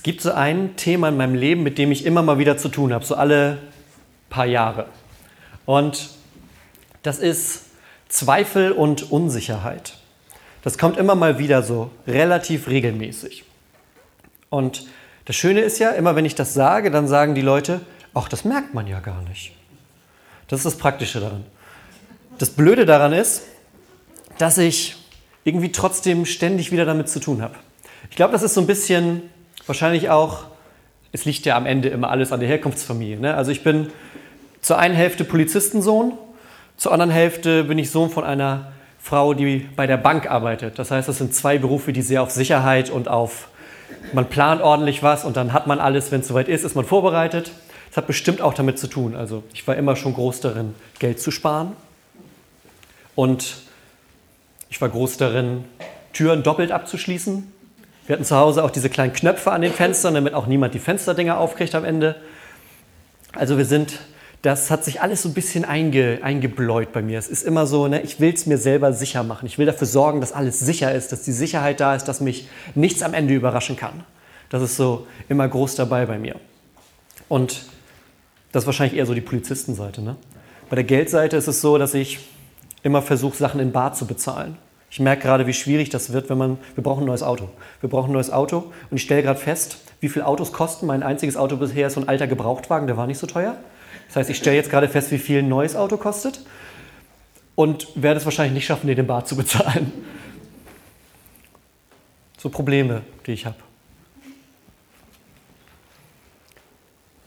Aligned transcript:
Es 0.00 0.04
gibt 0.04 0.22
so 0.22 0.32
ein 0.32 0.76
Thema 0.76 1.10
in 1.10 1.18
meinem 1.18 1.34
Leben, 1.34 1.62
mit 1.62 1.76
dem 1.76 1.92
ich 1.92 2.06
immer 2.06 2.22
mal 2.22 2.38
wieder 2.38 2.56
zu 2.56 2.70
tun 2.70 2.94
habe, 2.94 3.04
so 3.04 3.16
alle 3.16 3.58
paar 4.30 4.46
Jahre. 4.46 4.86
Und 5.66 6.08
das 7.02 7.18
ist 7.18 7.64
Zweifel 8.08 8.72
und 8.72 9.12
Unsicherheit. 9.12 9.98
Das 10.62 10.78
kommt 10.78 10.96
immer 10.96 11.16
mal 11.16 11.38
wieder 11.38 11.62
so 11.62 11.90
relativ 12.06 12.68
regelmäßig. 12.68 13.44
Und 14.48 14.86
das 15.26 15.36
Schöne 15.36 15.60
ist 15.60 15.78
ja, 15.78 15.90
immer 15.90 16.16
wenn 16.16 16.24
ich 16.24 16.34
das 16.34 16.54
sage, 16.54 16.90
dann 16.90 17.06
sagen 17.06 17.34
die 17.34 17.42
Leute, 17.42 17.82
ach, 18.14 18.30
das 18.30 18.46
merkt 18.46 18.72
man 18.72 18.86
ja 18.86 19.00
gar 19.00 19.20
nicht. 19.28 19.52
Das 20.48 20.60
ist 20.60 20.64
das 20.64 20.78
Praktische 20.78 21.20
daran. 21.20 21.44
Das 22.38 22.48
Blöde 22.48 22.86
daran 22.86 23.12
ist, 23.12 23.42
dass 24.38 24.56
ich 24.56 24.96
irgendwie 25.44 25.72
trotzdem 25.72 26.24
ständig 26.24 26.72
wieder 26.72 26.86
damit 26.86 27.10
zu 27.10 27.20
tun 27.20 27.42
habe. 27.42 27.56
Ich 28.08 28.16
glaube, 28.16 28.32
das 28.32 28.42
ist 28.42 28.54
so 28.54 28.62
ein 28.62 28.66
bisschen 28.66 29.28
wahrscheinlich 29.70 30.10
auch, 30.10 30.46
es 31.12 31.24
liegt 31.24 31.46
ja 31.46 31.56
am 31.56 31.64
Ende 31.64 31.90
immer 31.90 32.10
alles 32.10 32.32
an 32.32 32.40
der 32.40 32.48
Herkunftsfamilie. 32.48 33.20
Ne? 33.20 33.36
Also 33.36 33.52
ich 33.52 33.62
bin 33.62 33.92
zur 34.60 34.80
einen 34.80 34.96
Hälfte 34.96 35.22
Polizistensohn, 35.22 36.14
zur 36.76 36.90
anderen 36.90 37.12
Hälfte 37.12 37.62
bin 37.62 37.78
ich 37.78 37.92
Sohn 37.92 38.10
von 38.10 38.24
einer 38.24 38.72
Frau, 39.00 39.32
die 39.32 39.68
bei 39.76 39.86
der 39.86 39.96
Bank 39.96 40.28
arbeitet. 40.28 40.76
Das 40.80 40.90
heißt, 40.90 41.08
das 41.08 41.18
sind 41.18 41.36
zwei 41.36 41.56
Berufe, 41.56 41.92
die 41.92 42.02
sehr 42.02 42.20
auf 42.20 42.32
Sicherheit 42.32 42.90
und 42.90 43.06
auf, 43.06 43.46
man 44.12 44.26
plant 44.26 44.60
ordentlich 44.60 45.04
was 45.04 45.24
und 45.24 45.36
dann 45.36 45.52
hat 45.52 45.68
man 45.68 45.78
alles, 45.78 46.10
wenn 46.10 46.22
es 46.22 46.26
soweit 46.26 46.48
ist, 46.48 46.64
ist 46.64 46.74
man 46.74 46.84
vorbereitet. 46.84 47.52
Das 47.90 47.96
hat 47.96 48.08
bestimmt 48.08 48.40
auch 48.40 48.54
damit 48.54 48.76
zu 48.76 48.88
tun. 48.88 49.14
Also 49.14 49.44
ich 49.54 49.68
war 49.68 49.76
immer 49.76 49.94
schon 49.94 50.14
groß 50.14 50.40
darin, 50.40 50.74
Geld 50.98 51.20
zu 51.20 51.30
sparen. 51.30 51.76
Und 53.14 53.58
ich 54.68 54.80
war 54.80 54.88
groß 54.88 55.16
darin, 55.16 55.64
Türen 56.12 56.42
doppelt 56.42 56.72
abzuschließen. 56.72 57.59
Wir 58.10 58.16
hatten 58.16 58.24
zu 58.24 58.34
Hause 58.34 58.64
auch 58.64 58.72
diese 58.72 58.90
kleinen 58.90 59.12
Knöpfe 59.12 59.52
an 59.52 59.62
den 59.62 59.72
Fenstern, 59.72 60.14
damit 60.14 60.34
auch 60.34 60.48
niemand 60.48 60.74
die 60.74 60.80
Fensterdinger 60.80 61.38
aufkriegt 61.38 61.76
am 61.76 61.84
Ende. 61.84 62.16
Also 63.34 63.56
wir 63.56 63.64
sind, 63.64 64.00
das 64.42 64.68
hat 64.68 64.84
sich 64.84 65.00
alles 65.00 65.22
so 65.22 65.28
ein 65.28 65.32
bisschen 65.32 65.64
einge, 65.64 66.18
eingebläut 66.20 66.92
bei 66.92 67.02
mir. 67.02 67.20
Es 67.20 67.28
ist 67.28 67.44
immer 67.44 67.68
so, 67.68 67.86
ne, 67.86 68.00
ich 68.00 68.18
will 68.18 68.34
es 68.34 68.46
mir 68.46 68.58
selber 68.58 68.92
sicher 68.92 69.22
machen. 69.22 69.46
Ich 69.46 69.58
will 69.58 69.66
dafür 69.66 69.86
sorgen, 69.86 70.20
dass 70.20 70.32
alles 70.32 70.58
sicher 70.58 70.92
ist, 70.92 71.12
dass 71.12 71.22
die 71.22 71.30
Sicherheit 71.30 71.78
da 71.78 71.94
ist, 71.94 72.06
dass 72.06 72.20
mich 72.20 72.48
nichts 72.74 73.04
am 73.04 73.14
Ende 73.14 73.32
überraschen 73.32 73.76
kann. 73.76 74.02
Das 74.48 74.60
ist 74.60 74.74
so 74.74 75.06
immer 75.28 75.46
groß 75.46 75.76
dabei 75.76 76.04
bei 76.04 76.18
mir. 76.18 76.34
Und 77.28 77.62
das 78.50 78.64
ist 78.64 78.66
wahrscheinlich 78.66 78.98
eher 78.98 79.06
so 79.06 79.14
die 79.14 79.20
Polizistenseite. 79.20 80.02
Ne? 80.02 80.16
Bei 80.68 80.74
der 80.74 80.84
Geldseite 80.84 81.36
ist 81.36 81.46
es 81.46 81.60
so, 81.60 81.78
dass 81.78 81.94
ich 81.94 82.18
immer 82.82 83.02
versuche, 83.02 83.36
Sachen 83.36 83.60
in 83.60 83.70
Bar 83.70 83.92
zu 83.92 84.04
bezahlen. 84.04 84.56
Ich 84.90 84.98
merke 84.98 85.22
gerade, 85.22 85.46
wie 85.46 85.52
schwierig 85.52 85.88
das 85.88 86.12
wird, 86.12 86.28
wenn 86.30 86.38
man, 86.38 86.58
wir 86.74 86.82
brauchen 86.82 87.04
ein 87.04 87.06
neues 87.06 87.22
Auto. 87.22 87.48
Wir 87.80 87.88
brauchen 87.88 88.10
ein 88.10 88.14
neues 88.14 88.30
Auto 88.30 88.72
und 88.90 88.96
ich 88.96 89.02
stelle 89.02 89.22
gerade 89.22 89.38
fest, 89.38 89.78
wie 90.00 90.08
viel 90.08 90.22
Autos 90.22 90.52
kosten. 90.52 90.86
Mein 90.86 91.04
einziges 91.04 91.36
Auto 91.36 91.56
bisher 91.56 91.86
ist 91.86 91.94
so 91.94 92.00
ein 92.00 92.08
alter 92.08 92.26
Gebrauchtwagen, 92.26 92.88
der 92.88 92.96
war 92.96 93.06
nicht 93.06 93.18
so 93.18 93.28
teuer. 93.28 93.56
Das 94.08 94.16
heißt, 94.16 94.30
ich 94.30 94.36
stelle 94.36 94.56
jetzt 94.56 94.70
gerade 94.70 94.88
fest, 94.88 95.12
wie 95.12 95.18
viel 95.18 95.38
ein 95.38 95.48
neues 95.48 95.76
Auto 95.76 95.96
kostet 95.96 96.40
und 97.54 97.86
werde 97.94 98.18
es 98.18 98.24
wahrscheinlich 98.24 98.54
nicht 98.54 98.66
schaffen, 98.66 98.88
den 98.88 98.98
in 98.98 99.06
Bar 99.06 99.24
zu 99.24 99.36
bezahlen. 99.36 99.92
So 102.36 102.48
Probleme, 102.48 103.02
die 103.26 103.32
ich 103.32 103.46
habe. 103.46 103.56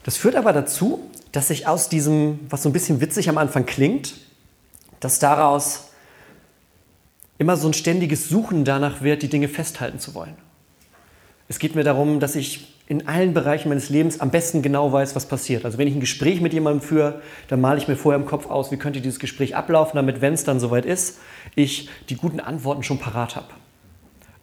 Das 0.02 0.18
führt 0.18 0.36
aber 0.36 0.52
dazu, 0.52 1.10
dass 1.32 1.48
sich 1.48 1.66
aus 1.66 1.88
diesem, 1.88 2.40
was 2.50 2.62
so 2.62 2.68
ein 2.68 2.74
bisschen 2.74 3.00
witzig 3.00 3.30
am 3.30 3.38
Anfang 3.38 3.64
klingt, 3.64 4.14
dass 5.00 5.18
daraus 5.18 5.88
immer 7.38 7.56
so 7.56 7.68
ein 7.68 7.74
ständiges 7.74 8.28
Suchen 8.28 8.64
danach 8.64 9.02
wird, 9.02 9.22
die 9.22 9.28
Dinge 9.28 9.48
festhalten 9.48 9.98
zu 9.98 10.14
wollen. 10.14 10.36
Es 11.48 11.58
geht 11.58 11.74
mir 11.74 11.84
darum, 11.84 12.20
dass 12.20 12.36
ich 12.36 12.74
in 12.86 13.08
allen 13.08 13.32
Bereichen 13.32 13.70
meines 13.70 13.88
Lebens 13.88 14.20
am 14.20 14.30
besten 14.30 14.60
genau 14.60 14.92
weiß, 14.92 15.16
was 15.16 15.26
passiert. 15.26 15.64
Also 15.64 15.78
wenn 15.78 15.88
ich 15.88 15.94
ein 15.94 16.00
Gespräch 16.00 16.40
mit 16.40 16.52
jemandem 16.52 16.82
führe, 16.82 17.22
dann 17.48 17.60
male 17.60 17.78
ich 17.78 17.88
mir 17.88 17.96
vorher 17.96 18.20
im 18.20 18.26
Kopf 18.26 18.46
aus, 18.46 18.70
wie 18.70 18.76
könnte 18.76 19.00
dieses 19.00 19.18
Gespräch 19.18 19.56
ablaufen, 19.56 19.96
damit, 19.96 20.20
wenn 20.20 20.34
es 20.34 20.44
dann 20.44 20.60
soweit 20.60 20.84
ist, 20.84 21.18
ich 21.54 21.88
die 22.10 22.16
guten 22.16 22.40
Antworten 22.40 22.82
schon 22.82 22.98
parat 22.98 23.36
habe. 23.36 23.48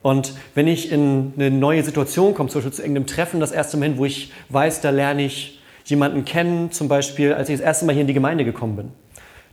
Und 0.02 0.34
wenn 0.56 0.68
ich 0.68 0.92
in 0.92 1.34
eine 1.36 1.52
neue 1.52 1.84
Situation 1.84 2.34
komme, 2.34 2.50
zum 2.50 2.60
Beispiel 2.60 2.74
zu 2.74 2.82
irgendeinem 2.82 3.06
Treffen, 3.06 3.40
das 3.40 3.52
erste 3.52 3.78
Mal 3.78 3.90
hin, 3.90 3.98
wo 3.98 4.06
ich 4.06 4.32
weiß, 4.50 4.82
da 4.82 4.90
lerne 4.90 5.24
ich 5.24 5.60
jemanden 5.86 6.26
kennen, 6.26 6.72
zum 6.72 6.88
Beispiel, 6.88 7.34
als 7.34 7.50
ich 7.50 7.58
das 7.58 7.66
erste 7.66 7.86
Mal 7.86 7.94
hier 7.94 8.02
in 8.02 8.08
die 8.08 8.14
Gemeinde 8.14 8.44
gekommen 8.44 8.76
bin. 8.76 8.92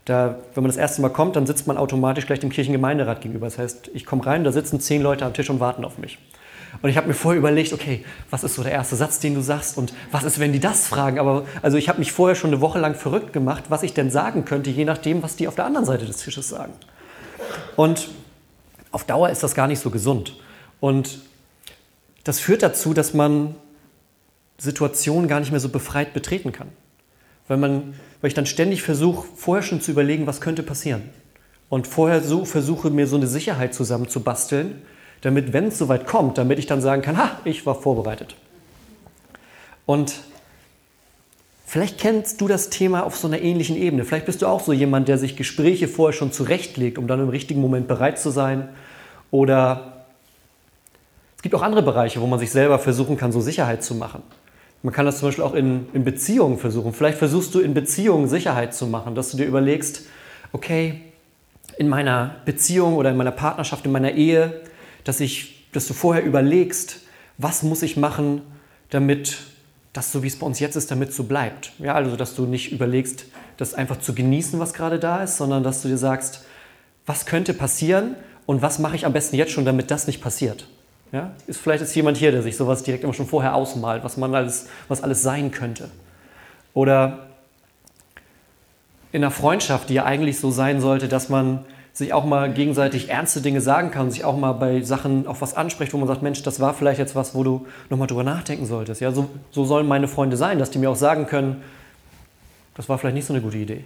Da, 0.08 0.36
wenn 0.54 0.62
man 0.62 0.70
das 0.70 0.78
erste 0.78 1.02
Mal 1.02 1.10
kommt, 1.10 1.36
dann 1.36 1.46
sitzt 1.46 1.66
man 1.66 1.76
automatisch 1.76 2.24
gleich 2.24 2.41
dem 2.41 2.48
Kirchengemeinderat 2.48 3.20
gegenüber. 3.20 3.44
Das 3.44 3.58
heißt, 3.58 3.91
ich 3.92 4.06
komme 4.06 4.24
rein, 4.24 4.42
da 4.42 4.52
sitzen 4.52 4.80
zehn 4.80 5.02
Leute 5.02 5.26
am 5.26 5.34
Tisch 5.34 5.50
und 5.50 5.60
warten 5.60 5.84
auf 5.84 5.98
mich. 5.98 6.19
Und 6.80 6.88
ich 6.88 6.96
habe 6.96 7.08
mir 7.08 7.12
vorher 7.12 7.38
überlegt, 7.38 7.74
okay, 7.74 8.06
was 8.30 8.42
ist 8.42 8.54
so 8.54 8.62
der 8.62 8.72
erste 8.72 8.96
Satz, 8.96 9.20
den 9.20 9.34
du 9.34 9.42
sagst 9.42 9.76
und 9.76 9.92
was 10.10 10.24
ist, 10.24 10.38
wenn 10.38 10.54
die 10.54 10.60
das 10.60 10.86
fragen? 10.86 11.19
Aber 11.19 11.44
also 11.60 11.76
ich 11.76 11.91
habe 11.91 11.98
mich 11.98 12.10
vorher 12.10 12.36
schon 12.36 12.48
eine 12.48 12.62
Woche 12.62 12.78
lang 12.78 12.94
verrückt 12.94 13.34
gemacht, 13.34 13.64
was 13.69 13.82
ich 13.82 13.92
denn 13.92 14.10
sagen 14.10 14.46
könnte, 14.46 14.70
je 14.70 14.86
nachdem, 14.86 15.22
was 15.22 15.36
die 15.36 15.46
auf 15.46 15.56
der 15.56 15.66
anderen 15.66 15.84
Seite 15.84 16.06
des 16.06 16.16
Tisches 16.16 16.48
sagen. 16.48 16.72
Und 17.76 18.08
auf 18.90 19.04
Dauer 19.04 19.28
ist 19.28 19.42
das 19.42 19.54
gar 19.54 19.66
nicht 19.66 19.80
so 19.80 19.90
gesund. 19.90 20.40
Und 20.80 21.20
das 22.25 22.40
führt 22.40 22.62
dazu, 22.62 22.94
dass 22.94 23.12
man 23.12 23.56
Situationen 24.56 25.28
gar 25.28 25.40
nicht 25.40 25.50
mehr 25.50 25.60
so 25.60 25.69
befreit 25.69 26.14
betreten 26.14 26.52
kann. 26.52 26.69
Weil, 27.46 27.58
man, 27.58 27.94
weil 28.20 28.28
ich 28.28 28.34
dann 28.34 28.46
ständig 28.46 28.82
versuche, 28.82 29.26
vorher 29.36 29.62
schon 29.62 29.80
zu 29.80 29.90
überlegen, 29.90 30.26
was 30.26 30.40
könnte 30.40 30.62
passieren. 30.62 31.02
Und 31.68 31.86
vorher 31.86 32.22
so 32.22 32.44
versuche, 32.44 32.90
mir 32.90 33.06
so 33.06 33.16
eine 33.16 33.26
Sicherheit 33.26 33.74
zusammenzubasteln, 33.74 34.82
damit, 35.20 35.52
wenn 35.52 35.66
es 35.66 35.78
soweit 35.78 36.06
kommt, 36.06 36.38
damit 36.38 36.58
ich 36.58 36.66
dann 36.66 36.80
sagen 36.80 37.02
kann, 37.02 37.18
ha, 37.18 37.32
ich 37.44 37.66
war 37.66 37.74
vorbereitet. 37.74 38.36
Und 39.84 40.20
vielleicht 41.66 41.98
kennst 41.98 42.40
du 42.40 42.48
das 42.48 42.70
Thema 42.70 43.04
auf 43.04 43.16
so 43.16 43.26
einer 43.26 43.40
ähnlichen 43.40 43.76
Ebene. 43.76 44.04
Vielleicht 44.04 44.26
bist 44.26 44.42
du 44.42 44.46
auch 44.46 44.60
so 44.60 44.72
jemand, 44.72 45.08
der 45.08 45.18
sich 45.18 45.36
Gespräche 45.36 45.88
vorher 45.88 46.16
schon 46.16 46.32
zurechtlegt, 46.32 46.98
um 46.98 47.06
dann 47.06 47.20
im 47.20 47.28
richtigen 47.28 47.60
Moment 47.60 47.88
bereit 47.88 48.18
zu 48.18 48.30
sein. 48.30 48.68
Oder 49.30 50.04
es 51.36 51.42
gibt 51.42 51.54
auch 51.54 51.62
andere 51.62 51.82
Bereiche, 51.82 52.20
wo 52.20 52.26
man 52.26 52.38
sich 52.38 52.50
selber 52.50 52.78
versuchen 52.78 53.16
kann, 53.16 53.32
so 53.32 53.40
Sicherheit 53.40 53.82
zu 53.82 53.94
machen. 53.94 54.22
Man 54.82 54.94
kann 54.94 55.06
das 55.06 55.18
zum 55.18 55.28
Beispiel 55.28 55.44
auch 55.44 55.54
in, 55.54 55.88
in 55.92 56.04
Beziehungen 56.04 56.58
versuchen. 56.58 56.92
Vielleicht 56.92 57.18
versuchst 57.18 57.54
du 57.54 57.60
in 57.60 57.74
Beziehungen 57.74 58.28
Sicherheit 58.28 58.74
zu 58.74 58.86
machen, 58.86 59.14
dass 59.14 59.30
du 59.30 59.36
dir 59.36 59.46
überlegst, 59.46 60.02
okay, 60.52 61.00
in 61.78 61.88
meiner 61.88 62.36
Beziehung 62.44 62.94
oder 62.94 63.10
in 63.10 63.16
meiner 63.16 63.32
Partnerschaft, 63.32 63.84
in 63.86 63.92
meiner 63.92 64.12
Ehe, 64.12 64.60
dass, 65.04 65.20
ich, 65.20 65.66
dass 65.72 65.86
du 65.86 65.94
vorher 65.94 66.24
überlegst, 66.24 67.00
was 67.38 67.62
muss 67.62 67.82
ich 67.82 67.96
machen, 67.96 68.42
damit 68.90 69.38
das 69.92 70.12
so 70.12 70.22
wie 70.22 70.26
es 70.28 70.38
bei 70.38 70.46
uns 70.46 70.60
jetzt 70.60 70.76
ist, 70.76 70.90
damit 70.90 71.12
so 71.12 71.24
bleibt. 71.24 71.72
Ja, 71.78 71.94
also 71.94 72.16
dass 72.16 72.34
du 72.34 72.46
nicht 72.46 72.72
überlegst, 72.72 73.26
das 73.56 73.74
einfach 73.74 73.98
zu 73.98 74.14
genießen, 74.14 74.58
was 74.60 74.74
gerade 74.74 74.98
da 74.98 75.22
ist, 75.22 75.36
sondern 75.36 75.62
dass 75.62 75.82
du 75.82 75.88
dir 75.88 75.98
sagst, 75.98 76.44
was 77.06 77.26
könnte 77.26 77.54
passieren 77.54 78.14
und 78.46 78.62
was 78.62 78.78
mache 78.78 78.96
ich 78.96 79.06
am 79.06 79.12
besten 79.12 79.36
jetzt 79.36 79.52
schon, 79.52 79.64
damit 79.64 79.90
das 79.90 80.06
nicht 80.06 80.20
passiert. 80.20 80.68
Ja? 81.12 81.32
Ist 81.46 81.60
vielleicht 81.60 81.82
ist 81.82 81.94
jemand 81.94 82.16
hier, 82.16 82.32
der 82.32 82.42
sich 82.42 82.56
sowas 82.56 82.82
direkt 82.82 83.04
immer 83.04 83.14
schon 83.14 83.26
vorher 83.26 83.54
ausmalt, 83.54 84.04
was 84.04 84.16
man 84.16 84.34
alles, 84.34 84.69
was 84.88 85.02
alles 85.02 85.22
sein 85.22 85.50
könnte. 85.50 85.88
Oder 86.74 87.26
in 89.12 89.22
einer 89.22 89.30
Freundschaft, 89.30 89.88
die 89.88 89.94
ja 89.94 90.04
eigentlich 90.04 90.38
so 90.38 90.50
sein 90.50 90.80
sollte, 90.80 91.08
dass 91.08 91.28
man 91.28 91.64
sich 91.92 92.12
auch 92.12 92.24
mal 92.24 92.52
gegenseitig 92.52 93.08
ernste 93.08 93.41
Dinge 93.41 93.60
sagen 93.60 93.91
kann, 93.91 94.10
sich 94.10 94.24
auch 94.24 94.36
mal 94.36 94.52
bei 94.52 94.82
Sachen 94.82 95.26
auf 95.26 95.41
was 95.41 95.54
anspricht, 95.54 95.92
wo 95.92 95.98
man 95.98 96.06
sagt, 96.06 96.22
Mensch, 96.22 96.42
das 96.42 96.60
war 96.60 96.74
vielleicht 96.74 97.00
jetzt 97.00 97.16
was, 97.16 97.34
wo 97.34 97.42
du 97.42 97.66
nochmal 97.90 98.06
drüber 98.06 98.22
nachdenken 98.22 98.66
solltest. 98.66 99.00
Ja, 99.00 99.10
so, 99.10 99.28
so 99.50 99.64
sollen 99.64 99.88
meine 99.88 100.06
Freunde 100.06 100.36
sein, 100.36 100.58
dass 100.58 100.70
die 100.70 100.78
mir 100.78 100.90
auch 100.90 100.96
sagen 100.96 101.26
können, 101.26 101.62
das 102.76 102.88
war 102.88 102.98
vielleicht 102.98 103.16
nicht 103.16 103.26
so 103.26 103.32
eine 103.32 103.42
gute 103.42 103.58
Idee. 103.58 103.84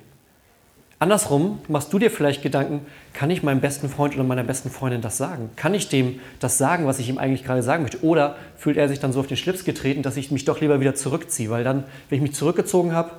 Andersrum 1.02 1.58
machst 1.66 1.92
du 1.92 1.98
dir 1.98 2.12
vielleicht 2.12 2.42
Gedanken, 2.42 2.86
kann 3.12 3.28
ich 3.28 3.42
meinem 3.42 3.60
besten 3.60 3.88
Freund 3.88 4.14
oder 4.14 4.22
meiner 4.22 4.44
besten 4.44 4.70
Freundin 4.70 5.00
das 5.00 5.16
sagen? 5.16 5.50
Kann 5.56 5.74
ich 5.74 5.88
dem 5.88 6.20
das 6.38 6.58
sagen, 6.58 6.86
was 6.86 7.00
ich 7.00 7.08
ihm 7.08 7.18
eigentlich 7.18 7.42
gerade 7.42 7.64
sagen 7.64 7.82
möchte? 7.82 8.04
Oder 8.04 8.36
fühlt 8.56 8.76
er 8.76 8.88
sich 8.88 9.00
dann 9.00 9.12
so 9.12 9.18
auf 9.18 9.26
den 9.26 9.36
Schlips 9.36 9.64
getreten, 9.64 10.02
dass 10.02 10.16
ich 10.16 10.30
mich 10.30 10.44
doch 10.44 10.60
lieber 10.60 10.78
wieder 10.78 10.94
zurückziehe? 10.94 11.50
Weil 11.50 11.64
dann, 11.64 11.82
wenn 12.08 12.18
ich 12.18 12.22
mich 12.22 12.34
zurückgezogen 12.34 12.94
habe, 12.94 13.10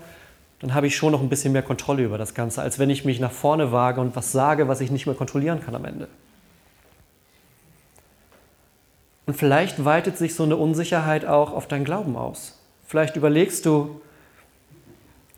dann 0.61 0.73
habe 0.73 0.87
ich 0.87 0.95
schon 0.95 1.11
noch 1.11 1.19
ein 1.19 1.27
bisschen 1.27 1.51
mehr 1.51 1.61
Kontrolle 1.61 2.05
über 2.05 2.17
das 2.17 2.33
Ganze, 2.33 2.61
als 2.61 2.79
wenn 2.79 2.89
ich 2.89 3.03
mich 3.03 3.19
nach 3.19 3.33
vorne 3.33 3.73
wage 3.73 3.99
und 3.99 4.15
was 4.15 4.31
sage, 4.31 4.69
was 4.69 4.79
ich 4.79 4.89
nicht 4.89 5.05
mehr 5.05 5.15
kontrollieren 5.15 5.59
kann 5.61 5.75
am 5.75 5.83
Ende. 5.83 6.07
Und 9.25 9.35
vielleicht 9.35 9.83
weitet 9.83 10.17
sich 10.17 10.35
so 10.35 10.43
eine 10.43 10.55
Unsicherheit 10.55 11.25
auch 11.25 11.51
auf 11.51 11.67
deinen 11.67 11.83
Glauben 11.83 12.15
aus. 12.15 12.61
Vielleicht 12.87 13.17
überlegst 13.17 13.65
du, 13.65 13.99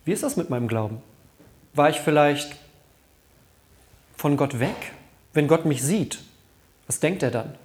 wie 0.04 0.12
ist 0.12 0.22
das 0.22 0.38
mit 0.38 0.52
meinem 0.52 0.68
Glauben? 0.68 1.02
War 1.76 1.90
ich 1.90 2.00
vielleicht 2.00 2.56
von 4.16 4.38
Gott 4.38 4.60
weg? 4.60 4.94
Wenn 5.34 5.48
Gott 5.48 5.66
mich 5.66 5.84
sieht, 5.84 6.20
was 6.88 7.02
denkt 7.02 7.22
er 7.22 7.32
dann? 7.32 7.56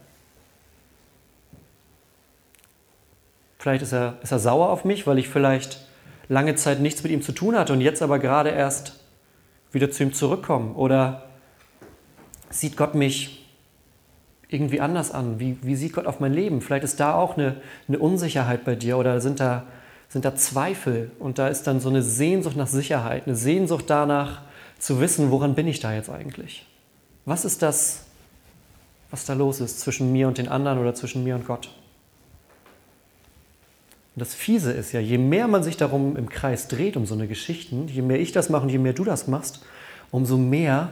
Vielleicht 3.58 3.82
ist 3.82 3.92
er, 3.92 4.18
ist 4.22 4.32
er 4.32 4.38
sauer 4.38 4.70
auf 4.70 4.84
mich, 4.84 5.06
weil 5.06 5.18
ich 5.18 5.28
vielleicht 5.28 5.86
lange 6.28 6.56
Zeit 6.56 6.80
nichts 6.80 7.02
mit 7.02 7.12
ihm 7.12 7.22
zu 7.22 7.32
tun 7.32 7.56
hatte 7.56 7.72
und 7.72 7.80
jetzt 7.80 8.02
aber 8.02 8.18
gerade 8.18 8.50
erst 8.50 8.98
wieder 9.70 9.90
zu 9.90 10.02
ihm 10.02 10.12
zurückkomme. 10.12 10.74
Oder 10.74 11.26
sieht 12.48 12.76
Gott 12.76 12.94
mich 12.94 13.46
irgendwie 14.48 14.80
anders 14.80 15.12
an? 15.12 15.38
Wie, 15.38 15.58
wie 15.62 15.76
sieht 15.76 15.92
Gott 15.92 16.06
auf 16.06 16.18
mein 16.18 16.32
Leben? 16.32 16.60
Vielleicht 16.62 16.84
ist 16.84 16.98
da 16.98 17.14
auch 17.14 17.36
eine, 17.36 17.60
eine 17.86 17.98
Unsicherheit 17.98 18.64
bei 18.64 18.74
dir 18.74 18.98
oder 18.98 19.20
sind 19.20 19.38
da, 19.38 19.64
sind 20.10 20.24
da 20.24 20.34
Zweifel 20.34 21.10
und 21.18 21.38
da 21.38 21.48
ist 21.48 21.66
dann 21.66 21.80
so 21.80 21.88
eine 21.88 22.02
Sehnsucht 22.02 22.56
nach 22.56 22.66
Sicherheit, 22.66 23.26
eine 23.26 23.36
Sehnsucht 23.36 23.84
danach 23.88 24.42
zu 24.78 25.00
wissen, 25.00 25.30
woran 25.30 25.54
bin 25.54 25.68
ich 25.68 25.80
da 25.80 25.94
jetzt 25.94 26.10
eigentlich? 26.10 26.66
Was 27.24 27.44
ist 27.44 27.62
das, 27.62 28.04
was 29.10 29.24
da 29.24 29.34
los 29.34 29.60
ist 29.60 29.80
zwischen 29.80 30.12
mir 30.12 30.26
und 30.26 30.38
den 30.38 30.48
anderen 30.48 30.78
oder 30.78 30.94
zwischen 30.94 31.22
mir 31.22 31.36
und 31.36 31.46
Gott? 31.46 31.70
Und 34.16 34.20
das 34.20 34.34
Fiese 34.34 34.72
ist 34.72 34.90
ja, 34.90 34.98
je 34.98 35.18
mehr 35.18 35.46
man 35.46 35.62
sich 35.62 35.76
darum 35.76 36.16
im 36.16 36.28
Kreis 36.28 36.66
dreht, 36.66 36.96
um 36.96 37.06
so 37.06 37.14
eine 37.14 37.28
Geschichten, 37.28 37.86
je 37.86 38.02
mehr 38.02 38.18
ich 38.18 38.32
das 38.32 38.48
mache 38.48 38.64
und 38.64 38.70
je 38.70 38.78
mehr 38.78 38.92
du 38.92 39.04
das 39.04 39.28
machst, 39.28 39.64
umso 40.10 40.36
mehr 40.36 40.90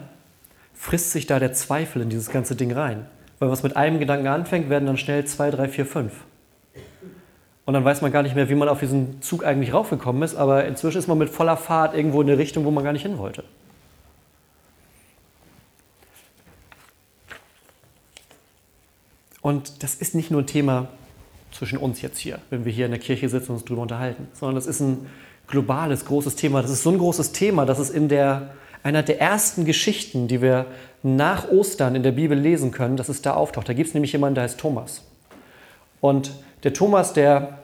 frisst 0.74 1.10
sich 1.10 1.26
da 1.26 1.40
der 1.40 1.52
Zweifel 1.52 2.02
in 2.02 2.08
dieses 2.08 2.30
ganze 2.30 2.54
Ding 2.54 2.70
rein. 2.70 3.06
Weil 3.40 3.50
was 3.50 3.64
mit 3.64 3.76
einem 3.76 3.98
Gedanken 3.98 4.28
anfängt, 4.28 4.70
werden 4.70 4.86
dann 4.86 4.96
schnell 4.96 5.24
zwei, 5.24 5.50
drei, 5.50 5.68
vier, 5.68 5.86
fünf. 5.86 6.12
Und 7.68 7.74
dann 7.74 7.84
weiß 7.84 8.00
man 8.00 8.10
gar 8.10 8.22
nicht 8.22 8.34
mehr, 8.34 8.48
wie 8.48 8.54
man 8.54 8.66
auf 8.66 8.80
diesen 8.80 9.20
Zug 9.20 9.44
eigentlich 9.44 9.74
raufgekommen 9.74 10.22
ist, 10.22 10.36
aber 10.36 10.64
inzwischen 10.64 10.96
ist 10.96 11.06
man 11.06 11.18
mit 11.18 11.28
voller 11.28 11.58
Fahrt 11.58 11.94
irgendwo 11.94 12.22
in 12.22 12.26
eine 12.26 12.38
Richtung, 12.38 12.64
wo 12.64 12.70
man 12.70 12.82
gar 12.82 12.94
nicht 12.94 13.02
hin 13.02 13.18
wollte. 13.18 13.44
Und 19.42 19.82
das 19.82 19.96
ist 19.96 20.14
nicht 20.14 20.30
nur 20.30 20.40
ein 20.40 20.46
Thema 20.46 20.88
zwischen 21.52 21.76
uns 21.76 22.00
jetzt 22.00 22.16
hier, 22.16 22.38
wenn 22.48 22.64
wir 22.64 22.72
hier 22.72 22.86
in 22.86 22.90
der 22.90 23.00
Kirche 23.00 23.28
sitzen 23.28 23.50
und 23.50 23.56
uns 23.56 23.66
darüber 23.66 23.82
unterhalten, 23.82 24.28
sondern 24.32 24.54
das 24.54 24.66
ist 24.66 24.80
ein 24.80 25.06
globales, 25.46 26.06
großes 26.06 26.36
Thema. 26.36 26.62
Das 26.62 26.70
ist 26.70 26.82
so 26.82 26.90
ein 26.90 26.96
großes 26.96 27.32
Thema, 27.32 27.66
dass 27.66 27.78
es 27.78 27.90
in 27.90 28.08
der 28.08 28.54
einer 28.82 29.02
der 29.02 29.20
ersten 29.20 29.66
Geschichten, 29.66 30.26
die 30.26 30.40
wir 30.40 30.64
nach 31.02 31.50
Ostern 31.50 31.96
in 31.96 32.02
der 32.02 32.12
Bibel 32.12 32.38
lesen 32.38 32.70
können, 32.70 32.96
dass 32.96 33.10
es 33.10 33.20
da 33.20 33.34
auftaucht. 33.34 33.68
Da 33.68 33.74
gibt 33.74 33.88
es 33.88 33.94
nämlich 33.94 34.12
jemanden, 34.12 34.36
der 34.36 34.44
heißt 34.44 34.58
Thomas. 34.58 35.02
Und 36.00 36.32
der 36.62 36.74
Thomas, 36.74 37.12
der 37.12 37.58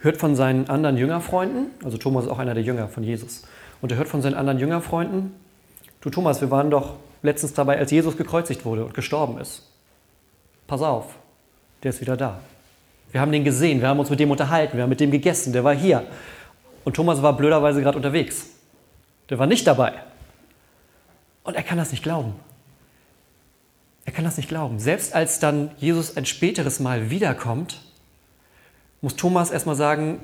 hört 0.00 0.16
von 0.16 0.36
seinen 0.36 0.68
anderen 0.68 0.96
Jüngerfreunden, 0.96 1.66
also 1.84 1.98
Thomas 1.98 2.24
ist 2.24 2.30
auch 2.30 2.38
einer 2.38 2.54
der 2.54 2.62
Jünger 2.62 2.88
von 2.88 3.02
Jesus, 3.02 3.42
und 3.80 3.92
er 3.92 3.98
hört 3.98 4.08
von 4.08 4.22
seinen 4.22 4.34
anderen 4.34 4.58
Jüngerfreunden, 4.58 5.34
du 6.00 6.10
Thomas, 6.10 6.40
wir 6.40 6.50
waren 6.50 6.70
doch 6.70 6.96
letztens 7.22 7.54
dabei, 7.54 7.78
als 7.78 7.90
Jesus 7.90 8.16
gekreuzigt 8.16 8.64
wurde 8.64 8.84
und 8.84 8.94
gestorben 8.94 9.38
ist. 9.38 9.68
Pass 10.66 10.82
auf, 10.82 11.14
der 11.82 11.90
ist 11.90 12.00
wieder 12.00 12.16
da. 12.16 12.40
Wir 13.10 13.20
haben 13.20 13.32
den 13.32 13.44
gesehen, 13.44 13.80
wir 13.80 13.88
haben 13.88 13.98
uns 13.98 14.10
mit 14.10 14.20
dem 14.20 14.30
unterhalten, 14.30 14.76
wir 14.76 14.82
haben 14.82 14.90
mit 14.90 15.00
dem 15.00 15.10
gegessen, 15.10 15.52
der 15.52 15.64
war 15.64 15.74
hier. 15.74 16.04
Und 16.84 16.94
Thomas 16.94 17.22
war 17.22 17.36
blöderweise 17.36 17.80
gerade 17.80 17.96
unterwegs. 17.96 18.50
Der 19.30 19.38
war 19.38 19.46
nicht 19.46 19.66
dabei. 19.66 19.94
Und 21.42 21.54
er 21.54 21.62
kann 21.62 21.78
das 21.78 21.90
nicht 21.90 22.02
glauben. 22.02 22.34
Er 24.08 24.12
kann 24.12 24.24
das 24.24 24.38
nicht 24.38 24.48
glauben. 24.48 24.78
Selbst 24.78 25.14
als 25.14 25.38
dann 25.38 25.70
Jesus 25.76 26.16
ein 26.16 26.24
späteres 26.24 26.80
Mal 26.80 27.10
wiederkommt, 27.10 27.82
muss 29.02 29.16
Thomas 29.16 29.50
erstmal 29.50 29.76
sagen, 29.76 30.18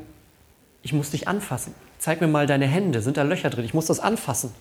ich 0.81 0.94
muss 0.94 1.10
dich 1.10 1.28
anfassen. 1.28 1.75
Zeig 1.98 2.22
mir 2.22 2.26
mal 2.26 2.46
deine 2.46 2.66
Hände, 2.66 3.02
sind 3.02 3.19
da 3.19 3.22
Löcher 3.25 3.50
drin? 3.50 3.62
Ich 3.62 3.75
muss 3.75 3.84
das 3.84 4.00
anfassen. 4.00 4.54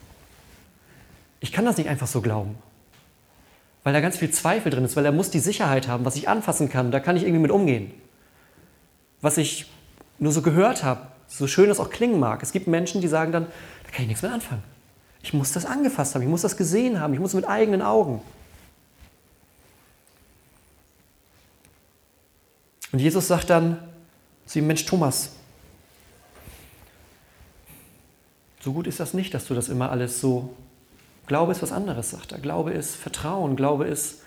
Ich 1.40 1.54
kann 1.54 1.64
das 1.64 1.78
nicht 1.78 1.88
einfach 1.88 2.08
so 2.08 2.20
glauben. 2.20 2.58
Weil 3.86 3.94
da 3.94 4.02
ganz 4.02 4.18
viel 4.18 4.30
Zweifel 4.30 4.70
drin 4.70 4.84
ist, 4.84 4.98
weil 4.98 5.06
er 5.06 5.14
muss 5.14 5.30
die 5.30 5.40
Sicherheit 5.40 5.88
haben, 5.88 6.04
was 6.04 6.18
ich 6.18 6.28
anfassen 6.28 6.68
kann, 6.68 6.92
da 6.92 7.00
kann 7.00 7.16
ich 7.16 7.24
irgendwie 7.24 7.44
mit 7.44 7.52
umgehen. 7.52 7.94
Was 9.22 9.38
ich 9.38 9.72
nur 10.20 10.34
so 10.34 10.42
gehört 10.42 10.84
habe, 10.84 11.08
so 11.30 11.48
schön 11.48 11.70
es 11.70 11.80
auch 11.80 11.92
klingen 11.92 12.20
mag. 12.20 12.44
Es 12.44 12.52
gibt 12.52 12.68
Menschen, 12.68 13.00
die 13.00 13.08
sagen 13.08 13.31
dann, 13.31 13.46
kann 13.94 14.02
ich 14.02 14.08
nichts 14.08 14.22
mehr 14.22 14.34
anfangen. 14.34 14.64
Ich 15.22 15.34
muss 15.34 15.54
das 15.54 15.66
angefasst 15.66 16.14
haben, 16.14 16.24
ich 16.24 16.28
muss 16.28 16.42
das 16.42 16.58
gesehen 16.58 17.00
haben, 17.00 17.14
ich 17.14 17.22
muss 17.22 17.34
mit 17.34 17.48
eigenen 17.48 17.81
Augen. 17.81 18.22
Und 22.94 23.00
Jesus 23.00 23.28
sagt 23.28 23.50
dann 23.50 23.80
zu 24.45 24.60
ihm, 24.60 24.68
Mensch 24.68 24.86
Thomas, 24.86 25.31
so 28.62 28.72
gut 28.72 28.88
ist 28.88 29.00
das 29.00 29.13
nicht, 29.13 29.34
dass 29.34 29.45
du 29.45 29.56
das 29.56 29.68
immer 29.68 29.92
alles 29.92 30.22
so, 30.22 30.56
Glaube 31.25 31.51
ist 31.51 31.62
was 31.62 31.72
anderes, 31.72 32.12
sagt 32.12 32.34
er. 32.34 32.40
Glaube 32.40 32.72
ist 32.72 32.95
Vertrauen, 32.95 33.56
Glaube 33.56 33.86
ist 33.86 34.22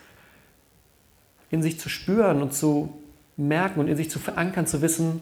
in 1.49 1.63
sich 1.63 1.79
zu 1.79 1.89
spüren 1.89 2.41
und 2.41 2.53
zu 2.53 2.93
merken 3.37 3.79
und 3.79 3.87
in 3.87 3.95
sich 3.95 4.09
zu 4.09 4.19
verankern, 4.19 4.67
zu 4.67 4.81
wissen, 4.81 5.21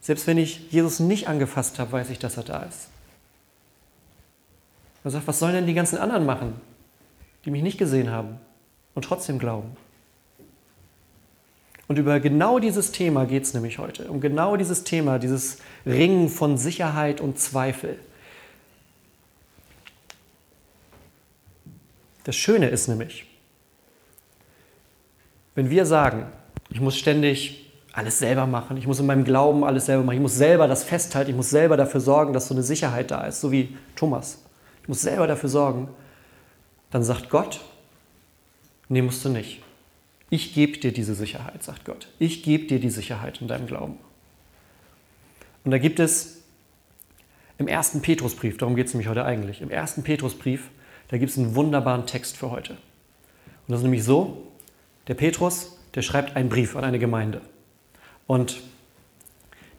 selbst 0.00 0.26
wenn 0.26 0.36
ich 0.36 0.70
Jesus 0.70 1.00
nicht 1.00 1.28
angefasst 1.28 1.78
habe, 1.78 1.92
weiß 1.92 2.10
ich, 2.10 2.18
dass 2.18 2.36
er 2.36 2.42
da 2.42 2.62
ist. 2.62 2.88
Er 5.02 5.12
sagt, 5.12 5.26
was 5.26 5.38
sollen 5.38 5.54
denn 5.54 5.66
die 5.66 5.74
ganzen 5.74 5.96
anderen 5.96 6.26
machen, 6.26 6.60
die 7.44 7.50
mich 7.50 7.62
nicht 7.62 7.78
gesehen 7.78 8.10
haben 8.10 8.38
und 8.94 9.04
trotzdem 9.04 9.38
glauben? 9.38 9.76
Und 11.88 11.98
über 11.98 12.18
genau 12.20 12.58
dieses 12.58 12.92
Thema 12.92 13.26
geht 13.26 13.44
es 13.44 13.54
nämlich 13.54 13.78
heute. 13.78 14.08
Um 14.08 14.20
genau 14.20 14.56
dieses 14.56 14.84
Thema, 14.84 15.18
dieses 15.18 15.58
Ringen 15.84 16.28
von 16.28 16.58
Sicherheit 16.58 17.20
und 17.20 17.38
Zweifel. 17.38 17.98
Das 22.24 22.34
Schöne 22.34 22.68
ist 22.68 22.88
nämlich, 22.88 23.24
wenn 25.54 25.70
wir 25.70 25.86
sagen, 25.86 26.26
ich 26.70 26.80
muss 26.80 26.96
ständig 26.96 27.70
alles 27.92 28.18
selber 28.18 28.46
machen, 28.46 28.76
ich 28.76 28.88
muss 28.88 28.98
in 28.98 29.06
meinem 29.06 29.24
Glauben 29.24 29.62
alles 29.62 29.86
selber 29.86 30.02
machen, 30.02 30.16
ich 30.16 30.22
muss 30.22 30.34
selber 30.34 30.66
das 30.66 30.82
festhalten, 30.82 31.30
ich 31.30 31.36
muss 31.36 31.50
selber 31.50 31.76
dafür 31.76 32.00
sorgen, 32.00 32.32
dass 32.32 32.48
so 32.48 32.54
eine 32.54 32.64
Sicherheit 32.64 33.12
da 33.12 33.24
ist, 33.26 33.40
so 33.40 33.52
wie 33.52 33.76
Thomas 33.94 34.38
ich 34.86 34.88
muss 34.88 35.02
selber 35.02 35.26
dafür 35.26 35.48
sorgen, 35.48 35.88
dann 36.92 37.02
sagt 37.02 37.28
Gott, 37.28 37.60
nee, 38.88 39.02
musst 39.02 39.24
du 39.24 39.28
nicht. 39.28 39.60
Ich 40.30 40.54
gebe 40.54 40.78
dir 40.78 40.92
diese 40.92 41.14
Sicherheit, 41.14 41.62
sagt 41.62 41.84
Gott. 41.84 42.08
Ich 42.18 42.42
gebe 42.42 42.66
dir 42.66 42.80
die 42.80 42.90
Sicherheit 42.90 43.40
in 43.40 43.48
deinem 43.48 43.66
Glauben. 43.66 43.98
Und 45.64 45.70
da 45.70 45.78
gibt 45.78 46.00
es 46.00 46.42
im 47.58 47.68
ersten 47.68 48.02
Petrusbrief, 48.02 48.58
darum 48.58 48.76
geht 48.76 48.88
es 48.88 48.94
nämlich 48.94 49.08
heute 49.08 49.24
eigentlich, 49.24 49.62
im 49.62 49.70
ersten 49.70 50.02
Petrusbrief, 50.02 50.68
da 51.08 51.18
gibt 51.18 51.30
es 51.30 51.38
einen 51.38 51.54
wunderbaren 51.54 52.06
Text 52.06 52.36
für 52.36 52.50
heute. 52.50 52.72
Und 52.72 53.72
das 53.72 53.80
ist 53.80 53.84
nämlich 53.84 54.04
so, 54.04 54.46
der 55.08 55.14
Petrus, 55.14 55.78
der 55.94 56.02
schreibt 56.02 56.36
einen 56.36 56.48
Brief 56.48 56.76
an 56.76 56.84
eine 56.84 56.98
Gemeinde. 56.98 57.40
Und 58.26 58.60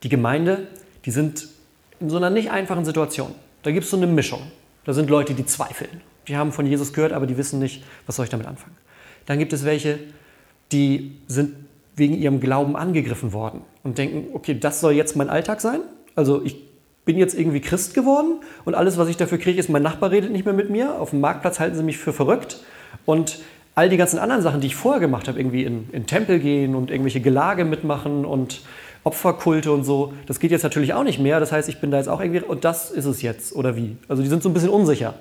die 0.03 0.09
Gemeinde, 0.09 0.67
die 1.05 1.11
sind 1.11 1.47
in 1.99 2.09
so 2.09 2.17
einer 2.17 2.29
nicht 2.29 2.51
einfachen 2.51 2.85
Situation. 2.85 3.33
Da 3.63 3.71
gibt 3.71 3.83
es 3.83 3.91
so 3.91 3.97
eine 3.97 4.07
Mischung. 4.07 4.41
Da 4.85 4.93
sind 4.93 5.09
Leute, 5.09 5.33
die 5.33 5.45
zweifeln. 5.45 6.01
Die 6.27 6.37
haben 6.37 6.51
von 6.51 6.65
Jesus 6.65 6.93
gehört, 6.93 7.13
aber 7.13 7.27
die 7.27 7.37
wissen 7.37 7.59
nicht, 7.59 7.83
was 8.05 8.15
soll 8.15 8.25
ich 8.25 8.29
damit 8.29 8.47
anfangen. 8.47 8.75
Dann 9.25 9.39
gibt 9.39 9.53
es 9.53 9.65
welche, 9.65 9.99
die 10.71 11.17
sind 11.27 11.55
wegen 11.95 12.15
ihrem 12.15 12.39
Glauben 12.39 12.75
angegriffen 12.75 13.33
worden 13.33 13.61
und 13.83 13.97
denken, 13.97 14.27
okay, 14.33 14.57
das 14.59 14.79
soll 14.79 14.93
jetzt 14.93 15.15
mein 15.15 15.29
Alltag 15.29 15.61
sein. 15.61 15.81
Also 16.15 16.43
ich 16.43 16.55
bin 17.05 17.17
jetzt 17.17 17.37
irgendwie 17.37 17.61
Christ 17.61 17.93
geworden 17.93 18.41
und 18.65 18.75
alles, 18.75 18.97
was 18.97 19.07
ich 19.07 19.17
dafür 19.17 19.37
kriege, 19.37 19.59
ist, 19.59 19.69
mein 19.69 19.81
Nachbar 19.81 20.11
redet 20.11 20.31
nicht 20.31 20.45
mehr 20.45 20.53
mit 20.53 20.69
mir. 20.69 20.99
Auf 20.99 21.11
dem 21.11 21.21
Marktplatz 21.21 21.59
halten 21.59 21.75
sie 21.75 21.83
mich 21.83 21.97
für 21.97 22.13
verrückt. 22.13 22.63
Und 23.05 23.39
all 23.75 23.89
die 23.89 23.97
ganzen 23.97 24.19
anderen 24.19 24.41
Sachen, 24.41 24.61
die 24.61 24.67
ich 24.67 24.75
vorher 24.75 24.99
gemacht 24.99 25.27
habe, 25.27 25.39
irgendwie 25.39 25.63
in, 25.63 25.89
in 25.91 26.05
Tempel 26.05 26.39
gehen 26.39 26.75
und 26.75 26.91
irgendwelche 26.91 27.21
Gelage 27.21 27.63
mitmachen 27.63 28.25
und 28.25 28.61
Opferkulte 29.03 29.71
und 29.71 29.85
so, 29.85 30.13
das 30.25 30.39
geht 30.39 30.51
jetzt 30.51 30.63
natürlich 30.63 30.93
auch 30.93 31.03
nicht 31.03 31.19
mehr. 31.19 31.39
Das 31.39 31.51
heißt, 31.51 31.69
ich 31.69 31.79
bin 31.79 31.91
da 31.91 31.97
jetzt 31.97 32.09
auch 32.09 32.19
irgendwie, 32.19 32.41
und 32.41 32.65
das 32.65 32.91
ist 32.91 33.05
es 33.05 33.21
jetzt, 33.21 33.55
oder 33.55 33.75
wie? 33.75 33.95
Also 34.07 34.21
die 34.21 34.29
sind 34.29 34.43
so 34.43 34.49
ein 34.49 34.53
bisschen 34.53 34.69
unsicher. 34.69 35.13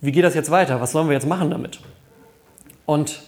Wie 0.00 0.10
geht 0.12 0.24
das 0.24 0.34
jetzt 0.34 0.50
weiter? 0.50 0.80
Was 0.80 0.92
sollen 0.92 1.08
wir 1.08 1.14
jetzt 1.14 1.28
machen 1.28 1.50
damit? 1.50 1.80
Und 2.84 3.22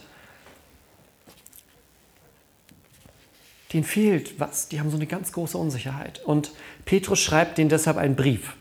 denen 3.73 3.83
fehlt 3.83 4.39
was. 4.39 4.67
Die 4.67 4.79
haben 4.79 4.89
so 4.89 4.97
eine 4.97 5.07
ganz 5.07 5.31
große 5.31 5.57
Unsicherheit. 5.57 6.23
Und 6.23 6.51
Petrus 6.85 7.19
schreibt 7.19 7.57
denen 7.57 7.69
deshalb 7.69 7.97
einen 7.97 8.15
Brief 8.15 8.55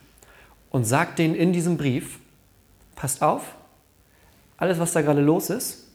und 0.71 0.85
sagt 0.85 1.19
denen 1.19 1.35
in 1.35 1.52
diesem 1.52 1.76
Brief, 1.76 2.19
passt 2.97 3.23
auf, 3.23 3.55
alles, 4.57 4.79
was 4.79 4.93
da 4.93 5.02
gerade 5.02 5.23
los 5.23 5.50
ist, 5.50 5.87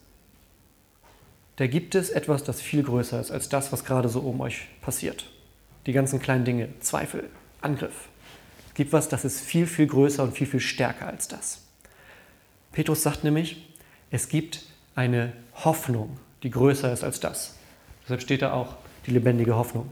da 1.57 1.67
gibt 1.67 1.95
es 1.95 2.09
etwas, 2.09 2.43
das 2.43 2.59
viel 2.59 2.83
größer 2.83 3.19
ist 3.21 3.31
als 3.31 3.47
das, 3.47 3.71
was 3.71 3.85
gerade 3.85 4.09
so 4.09 4.19
um 4.19 4.41
euch 4.41 4.67
passiert 4.81 5.25
die 5.85 5.93
ganzen 5.93 6.19
kleinen 6.19 6.45
Dinge, 6.45 6.69
Zweifel, 6.79 7.29
Angriff. 7.61 8.09
Es 8.67 8.73
gibt 8.73 8.93
was, 8.93 9.07
das 9.07 9.25
ist 9.25 9.39
viel, 9.39 9.67
viel 9.67 9.87
größer 9.87 10.23
und 10.23 10.35
viel, 10.35 10.47
viel 10.47 10.59
stärker 10.59 11.07
als 11.07 11.27
das. 11.27 11.61
Petrus 12.71 13.03
sagt 13.03 13.23
nämlich, 13.23 13.67
es 14.11 14.27
gibt 14.27 14.63
eine 14.95 15.33
Hoffnung, 15.53 16.17
die 16.43 16.49
größer 16.49 16.91
ist 16.91 17.03
als 17.03 17.19
das. 17.19 17.55
Deshalb 18.03 18.21
steht 18.21 18.41
da 18.41 18.53
auch 18.53 18.75
die 19.05 19.11
lebendige 19.11 19.55
Hoffnung. 19.55 19.87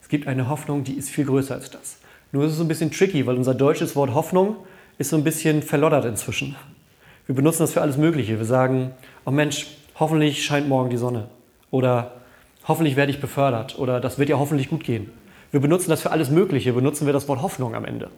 Es 0.00 0.08
gibt 0.08 0.26
eine 0.26 0.48
Hoffnung, 0.48 0.84
die 0.84 0.94
ist 0.94 1.10
viel 1.10 1.24
größer 1.24 1.54
als 1.54 1.70
das. 1.70 1.98
Nur 2.32 2.44
ist 2.44 2.52
es 2.52 2.60
ein 2.60 2.68
bisschen 2.68 2.90
tricky, 2.90 3.26
weil 3.26 3.36
unser 3.36 3.54
deutsches 3.54 3.94
Wort 3.96 4.14
Hoffnung 4.14 4.56
ist 4.98 5.10
so 5.10 5.16
ein 5.16 5.24
bisschen 5.24 5.62
verloddert 5.62 6.04
inzwischen. 6.04 6.56
Wir 7.26 7.34
benutzen 7.34 7.62
das 7.62 7.72
für 7.72 7.82
alles 7.82 7.96
Mögliche. 7.96 8.38
Wir 8.38 8.44
sagen, 8.44 8.92
oh 9.24 9.30
Mensch, 9.30 9.66
hoffentlich 9.98 10.44
scheint 10.44 10.68
morgen 10.68 10.90
die 10.90 10.96
Sonne. 10.96 11.28
Oder 11.70 12.12
hoffentlich 12.66 12.96
werde 12.96 13.12
ich 13.12 13.20
befördert. 13.20 13.78
Oder 13.78 14.00
das 14.00 14.18
wird 14.18 14.28
ja 14.28 14.38
hoffentlich 14.38 14.68
gut 14.68 14.84
gehen. 14.84 15.10
Wir 15.50 15.60
benutzen 15.60 15.90
das 15.90 16.00
für 16.00 16.10
alles 16.10 16.30
Mögliche, 16.30 16.72
benutzen 16.72 17.06
wir 17.06 17.12
das 17.12 17.28
Wort 17.28 17.42
Hoffnung 17.42 17.74
am 17.74 17.84
Ende. 17.84 18.10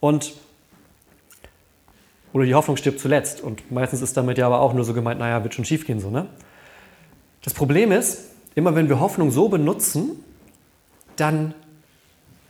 Und 0.00 0.34
oder 2.32 2.44
die 2.44 2.54
Hoffnung 2.54 2.76
stirbt 2.76 3.00
zuletzt. 3.00 3.40
Und 3.40 3.70
meistens 3.72 4.02
ist 4.02 4.14
damit 4.14 4.36
ja 4.36 4.46
aber 4.46 4.60
auch 4.60 4.74
nur 4.74 4.84
so 4.84 4.92
gemeint, 4.92 5.18
naja, 5.18 5.42
wird 5.42 5.54
schon 5.54 5.64
schief 5.64 5.86
gehen 5.86 6.00
so, 6.00 6.10
ne? 6.10 6.26
Das 7.42 7.54
Problem 7.54 7.92
ist, 7.92 8.32
immer 8.56 8.74
wenn 8.74 8.88
wir 8.88 8.98
Hoffnung 8.98 9.30
so 9.30 9.48
benutzen, 9.48 10.10
dann 11.14 11.54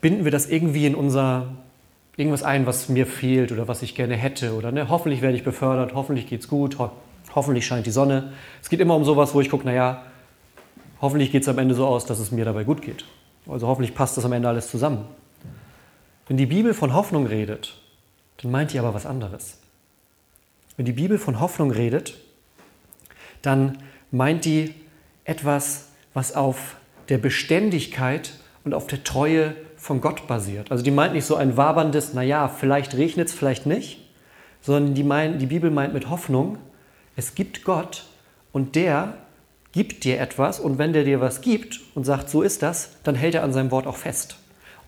binden 0.01 0.25
wir 0.25 0.33
das 0.33 0.47
irgendwie 0.47 0.87
in 0.87 0.95
unser 0.95 1.49
irgendwas 2.17 2.43
ein, 2.43 2.65
was 2.65 2.89
mir 2.89 3.07
fehlt 3.07 3.53
oder 3.53 3.69
was 3.69 3.83
ich 3.83 3.95
gerne 3.95 4.17
hätte 4.17 4.55
oder 4.55 4.73
ne, 4.73 4.89
hoffentlich 4.89 5.21
werde 5.21 5.37
ich 5.37 5.45
befördert, 5.45 5.93
hoffentlich 5.95 6.27
geht 6.27 6.41
es 6.41 6.49
gut, 6.49 6.79
ho 6.79 6.91
hoffentlich 7.35 7.67
scheint 7.67 7.85
die 7.85 7.91
Sonne. 7.91 8.33
Es 8.63 8.71
geht 8.71 8.81
immer 8.81 8.97
um 8.97 9.05
sowas, 9.05 9.35
wo 9.35 9.43
ich 9.43 9.51
gucke, 9.51 9.67
naja, 9.67 10.05
hoffentlich 11.03 11.33
geht 11.33 11.43
es 11.43 11.49
am 11.49 11.59
Ende 11.59 11.75
so 11.75 11.87
aus, 11.87 12.07
dass 12.07 12.19
es 12.19 12.31
mir 12.31 12.47
dabei 12.47 12.65
gut 12.65 12.81
geht. 12.81 13.05
Also 13.47 13.67
hoffentlich 13.67 13.95
passt 13.95 14.17
das 14.17 14.25
am 14.25 14.33
Ende 14.33 14.49
alles 14.49 14.71
zusammen. 14.71 15.05
Wenn 16.29 16.39
die 16.39 16.47
Bibel 16.47 16.73
von 16.73 16.95
Hoffnung 16.95 17.27
redet, 17.27 17.77
dann 18.39 18.53
meint 18.53 18.73
die 18.73 18.79
aber 18.79 18.95
was 18.95 19.05
anderes. 19.05 19.59
Wenn 20.79 20.87
die 20.87 20.93
Bibel 20.93 21.19
von 21.19 21.41
Hoffnung 21.41 21.71
redet, 21.71 22.17
dann 23.43 23.79
meint 24.11 24.47
die 24.47 24.75
etwas, 25.25 25.89
was 26.17 26.35
auf 26.35 26.77
der 27.11 27.19
Beständigkeit 27.19 28.33
und 28.65 28.73
auf 28.73 28.87
der 28.87 29.05
Treue 29.05 29.55
von 29.77 30.01
Gott 30.01 30.27
basiert. 30.27 30.71
Also 30.71 30.83
die 30.83 30.91
meint 30.91 31.13
nicht 31.13 31.27
so 31.27 31.37
ein 31.37 31.59
waberndes, 31.59 32.15
naja, 32.15 32.49
vielleicht 32.49 32.97
regnet 32.97 33.29
es, 33.29 33.35
vielleicht 33.35 33.67
nicht, 33.67 34.01
sondern 34.63 34.95
die, 34.95 35.05
meint, 35.05 35.43
die 35.43 35.47
Bibel 35.47 35.71
meint 35.71 35.93
mit 35.93 36.09
Hoffnung, 36.09 36.57
es 37.17 37.35
gibt 37.35 37.65
Gott 37.65 38.07
und 38.51 38.77
der 38.77 39.13
gibt 39.73 40.05
dir 40.05 40.19
etwas 40.19 40.59
und 40.59 40.79
wenn 40.79 40.95
der 40.95 41.05
dir 41.05 41.21
was 41.21 41.43
gibt 41.43 41.81
und 41.95 42.05
sagt, 42.05 42.31
so 42.31 42.41
ist 42.41 42.63
das, 42.63 42.97
dann 43.03 43.15
hält 43.15 43.35
er 43.35 43.45
an 43.45 43.53
seinem 43.53 43.71
Wort 43.71 43.87
auch 43.87 43.97
fest. 43.97 44.39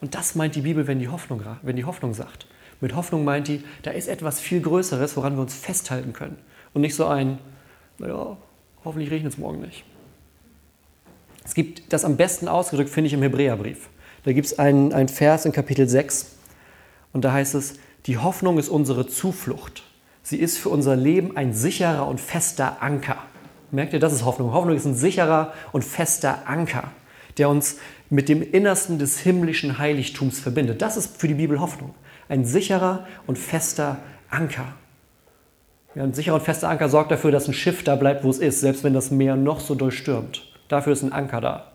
Und 0.01 0.15
das 0.15 0.35
meint 0.35 0.55
die 0.55 0.63
Bibel, 0.63 0.87
wenn 0.87 0.99
die 0.99 1.09
Hoffnung, 1.09 1.43
wenn 1.61 1.77
die 1.77 1.85
Hoffnung 1.85 2.15
sagt. 2.15 2.47
Mit 2.81 2.97
Hoffnung 2.97 3.23
meint 3.23 3.49
die, 3.49 3.63
da 3.83 3.91
ist 3.91 4.09
etwas 4.09 4.41
viel 4.41 4.63
Größeres, 4.63 5.15
woran 5.19 5.35
wir 5.35 5.43
uns 5.43 5.55
festhalten 5.55 6.15
können. 6.15 6.39
Und 6.73 6.81
nicht 6.81 6.95
so 6.95 7.07
ein, 7.07 7.39
naja, 7.99 8.39
hoffentlich 8.83 9.11
regnet 9.11 9.35
es 9.35 9.39
morgen 9.39 9.61
nicht. 9.61 9.85
Es 11.49 11.55
gibt 11.55 11.95
das 11.95 12.05
am 12.05 12.19
besten 12.19 12.47
ausgedrückt, 12.47 12.91
finde 12.91 13.09
ich, 13.09 13.15
im 13.15 13.23
Hebräerbrief. 13.23 13.89
Da 14.25 14.35
gibt 14.35 14.49
es 14.49 14.59
einen, 14.59 14.93
einen 14.93 15.09
Vers 15.09 15.47
in 15.47 15.53
Kapitel 15.53 15.89
6 15.89 16.27
und 17.15 17.25
da 17.25 17.33
heißt 17.33 17.55
es, 17.55 17.77
die 18.05 18.19
Hoffnung 18.19 18.59
ist 18.59 18.69
unsere 18.69 19.07
Zuflucht. 19.07 19.83
Sie 20.23 20.37
ist 20.37 20.59
für 20.59 20.69
unser 20.69 20.95
Leben 20.95 21.39
ein 21.39 21.55
sicherer 21.55 22.07
und 22.07 22.21
fester 22.21 22.83
Anker. 22.83 23.17
Merkt 23.71 23.95
ihr, 23.95 23.99
das 23.99 24.13
ist 24.13 24.27
Hoffnung. 24.27 24.53
Hoffnung 24.53 24.77
ist 24.77 24.85
ein 24.85 24.95
sicherer 24.95 25.55
und 25.73 25.87
fester 25.87 26.47
Anker, 26.47 26.91
der 27.39 27.49
uns 27.49 27.79
mit 28.11 28.29
dem 28.29 28.43
Innersten 28.43 28.99
des 28.99 29.19
himmlischen 29.19 29.79
Heiligtums 29.79 30.41
verbindet. 30.41 30.83
Das 30.83 30.99
ist 30.99 31.17
für 31.17 31.29
die 31.29 31.35
Bibel 31.35 31.61
Hoffnung. 31.61 31.95
Ein 32.29 32.45
sicherer 32.45 33.07
und 33.27 33.39
fester 33.39 33.97
Anker. 34.29 34.75
Ja, 35.95 36.03
ein 36.03 36.13
sicherer 36.13 36.35
und 36.35 36.43
fester 36.43 36.69
Anker 36.69 36.91
sorgt 36.91 37.11
dafür, 37.11 37.31
dass 37.31 37.49
ein 37.49 37.55
Schiff 37.55 37.85
da 37.85 37.97
bleibt, 37.97 38.23
wo 38.23 38.29
es 38.29 38.39
ist, 38.39 38.61
selbst 38.61 38.85
wenn 38.85 38.93
das 38.93 39.11
Meer 39.11 39.35
noch 39.35 39.61
so 39.61 39.75
durchstürmt. 39.75 40.48
Dafür 40.69 40.93
ist 40.93 41.03
ein 41.03 41.13
Anker 41.13 41.41
da. 41.41 41.73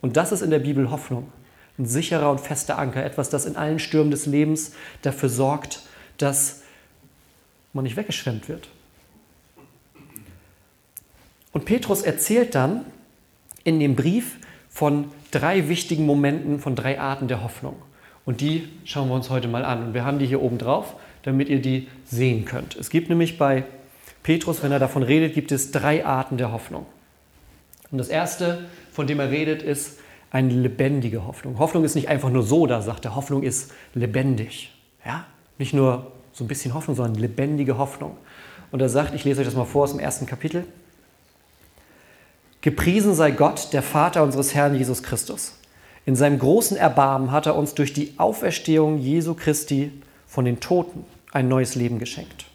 Und 0.00 0.16
das 0.16 0.32
ist 0.32 0.42
in 0.42 0.50
der 0.50 0.58
Bibel 0.58 0.90
Hoffnung. 0.90 1.30
Ein 1.78 1.86
sicherer 1.86 2.30
und 2.30 2.40
fester 2.40 2.78
Anker. 2.78 3.04
Etwas, 3.04 3.30
das 3.30 3.46
in 3.46 3.56
allen 3.56 3.78
Stürmen 3.78 4.10
des 4.10 4.26
Lebens 4.26 4.72
dafür 5.02 5.28
sorgt, 5.28 5.80
dass 6.18 6.62
man 7.72 7.84
nicht 7.84 7.96
weggeschwemmt 7.96 8.48
wird. 8.48 8.68
Und 11.52 11.64
Petrus 11.64 12.02
erzählt 12.02 12.54
dann 12.54 12.84
in 13.64 13.78
dem 13.78 13.94
Brief 13.94 14.38
von 14.70 15.10
drei 15.30 15.68
wichtigen 15.68 16.06
Momenten, 16.06 16.58
von 16.58 16.74
drei 16.74 16.98
Arten 16.98 17.28
der 17.28 17.42
Hoffnung. 17.42 17.76
Und 18.24 18.40
die 18.40 18.68
schauen 18.84 19.08
wir 19.08 19.14
uns 19.14 19.30
heute 19.30 19.48
mal 19.48 19.64
an. 19.64 19.86
Und 19.86 19.94
wir 19.94 20.04
haben 20.04 20.18
die 20.18 20.26
hier 20.26 20.42
oben 20.42 20.58
drauf, 20.58 20.94
damit 21.22 21.48
ihr 21.48 21.60
die 21.60 21.88
sehen 22.06 22.44
könnt. 22.44 22.76
Es 22.76 22.90
gibt 22.90 23.08
nämlich 23.08 23.38
bei 23.38 23.64
Petrus, 24.22 24.62
wenn 24.62 24.72
er 24.72 24.78
davon 24.78 25.02
redet, 25.02 25.34
gibt 25.34 25.52
es 25.52 25.72
drei 25.72 26.04
Arten 26.06 26.36
der 26.36 26.52
Hoffnung. 26.52 26.86
Und 27.92 27.98
das 27.98 28.08
erste, 28.08 28.66
von 28.90 29.06
dem 29.06 29.20
er 29.20 29.30
redet, 29.30 29.62
ist 29.62 29.98
eine 30.30 30.52
lebendige 30.52 31.26
Hoffnung. 31.26 31.58
Hoffnung 31.58 31.84
ist 31.84 31.94
nicht 31.94 32.08
einfach 32.08 32.30
nur 32.30 32.42
so, 32.42 32.66
da 32.66 32.80
sagt 32.80 33.04
er, 33.04 33.14
Hoffnung 33.14 33.42
ist 33.42 33.70
lebendig. 33.94 34.72
Ja? 35.04 35.26
Nicht 35.58 35.74
nur 35.74 36.10
so 36.32 36.42
ein 36.42 36.48
bisschen 36.48 36.72
Hoffnung, 36.72 36.96
sondern 36.96 37.20
lebendige 37.20 37.76
Hoffnung. 37.76 38.16
Und 38.70 38.80
er 38.80 38.88
sagt, 38.88 39.14
ich 39.14 39.24
lese 39.24 39.42
euch 39.42 39.46
das 39.46 39.54
mal 39.54 39.66
vor 39.66 39.84
aus 39.84 39.90
dem 39.90 40.00
ersten 40.00 40.24
Kapitel. 40.24 40.64
Gepriesen 42.62 43.14
sei 43.14 43.32
Gott, 43.32 43.74
der 43.74 43.82
Vater 43.82 44.22
unseres 44.22 44.54
Herrn 44.54 44.74
Jesus 44.74 45.02
Christus. 45.02 45.58
In 46.06 46.16
seinem 46.16 46.38
großen 46.38 46.78
Erbarmen 46.78 47.30
hat 47.30 47.46
er 47.46 47.56
uns 47.56 47.74
durch 47.74 47.92
die 47.92 48.14
Auferstehung 48.16 48.98
Jesu 48.98 49.34
Christi 49.34 49.92
von 50.26 50.46
den 50.46 50.60
Toten 50.60 51.04
ein 51.32 51.48
neues 51.48 51.74
Leben 51.74 51.98
geschenkt. 51.98 52.46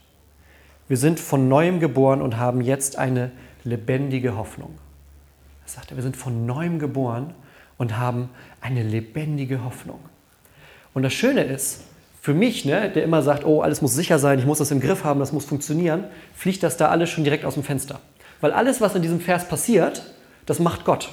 Wir 0.88 0.98
sind 0.98 1.20
von 1.20 1.48
neuem 1.48 1.79
geboren 1.79 2.24
und 2.24 2.38
haben 2.38 2.62
jetzt 2.62 2.98
eine 2.98 3.32
lebendige 3.63 4.36
Hoffnung. 4.36 4.79
Er 5.67 5.71
sagt, 5.71 5.93
wir 5.93 6.01
sind 6.01 6.15
von 6.15 6.45
neuem 6.45 6.79
geboren 6.79 7.33
und 7.77 7.97
haben 7.97 8.29
eine 8.62 8.83
lebendige 8.83 9.65
Hoffnung. 9.65 10.00
Und 10.93 11.03
das 11.03 11.12
Schöne 11.13 11.43
ist, 11.43 11.83
für 12.21 12.33
mich, 12.33 12.63
ne, 12.63 12.89
der 12.89 13.03
immer 13.03 13.21
sagt, 13.21 13.45
oh, 13.45 13.62
alles 13.62 13.81
muss 13.81 13.93
sicher 13.93 14.17
sein, 14.17 14.39
ich 14.39 14.45
muss 14.45 14.59
das 14.59 14.71
im 14.71 14.79
Griff 14.79 15.03
haben, 15.03 15.19
das 15.19 15.33
muss 15.33 15.43
funktionieren, 15.43 16.05
fliegt 16.33 16.63
das 16.63 16.77
da 16.77 16.88
alles 16.88 17.09
schon 17.09 17.25
direkt 17.25 17.43
aus 17.43 17.55
dem 17.55 17.63
Fenster. 17.63 18.00
Weil 18.39 18.53
alles, 18.53 18.79
was 18.79 18.95
in 18.95 19.01
diesem 19.01 19.19
Vers 19.19 19.50
passiert, 19.50 20.03
das 20.45 20.59
macht 20.59 20.86
Gott. 20.86 21.09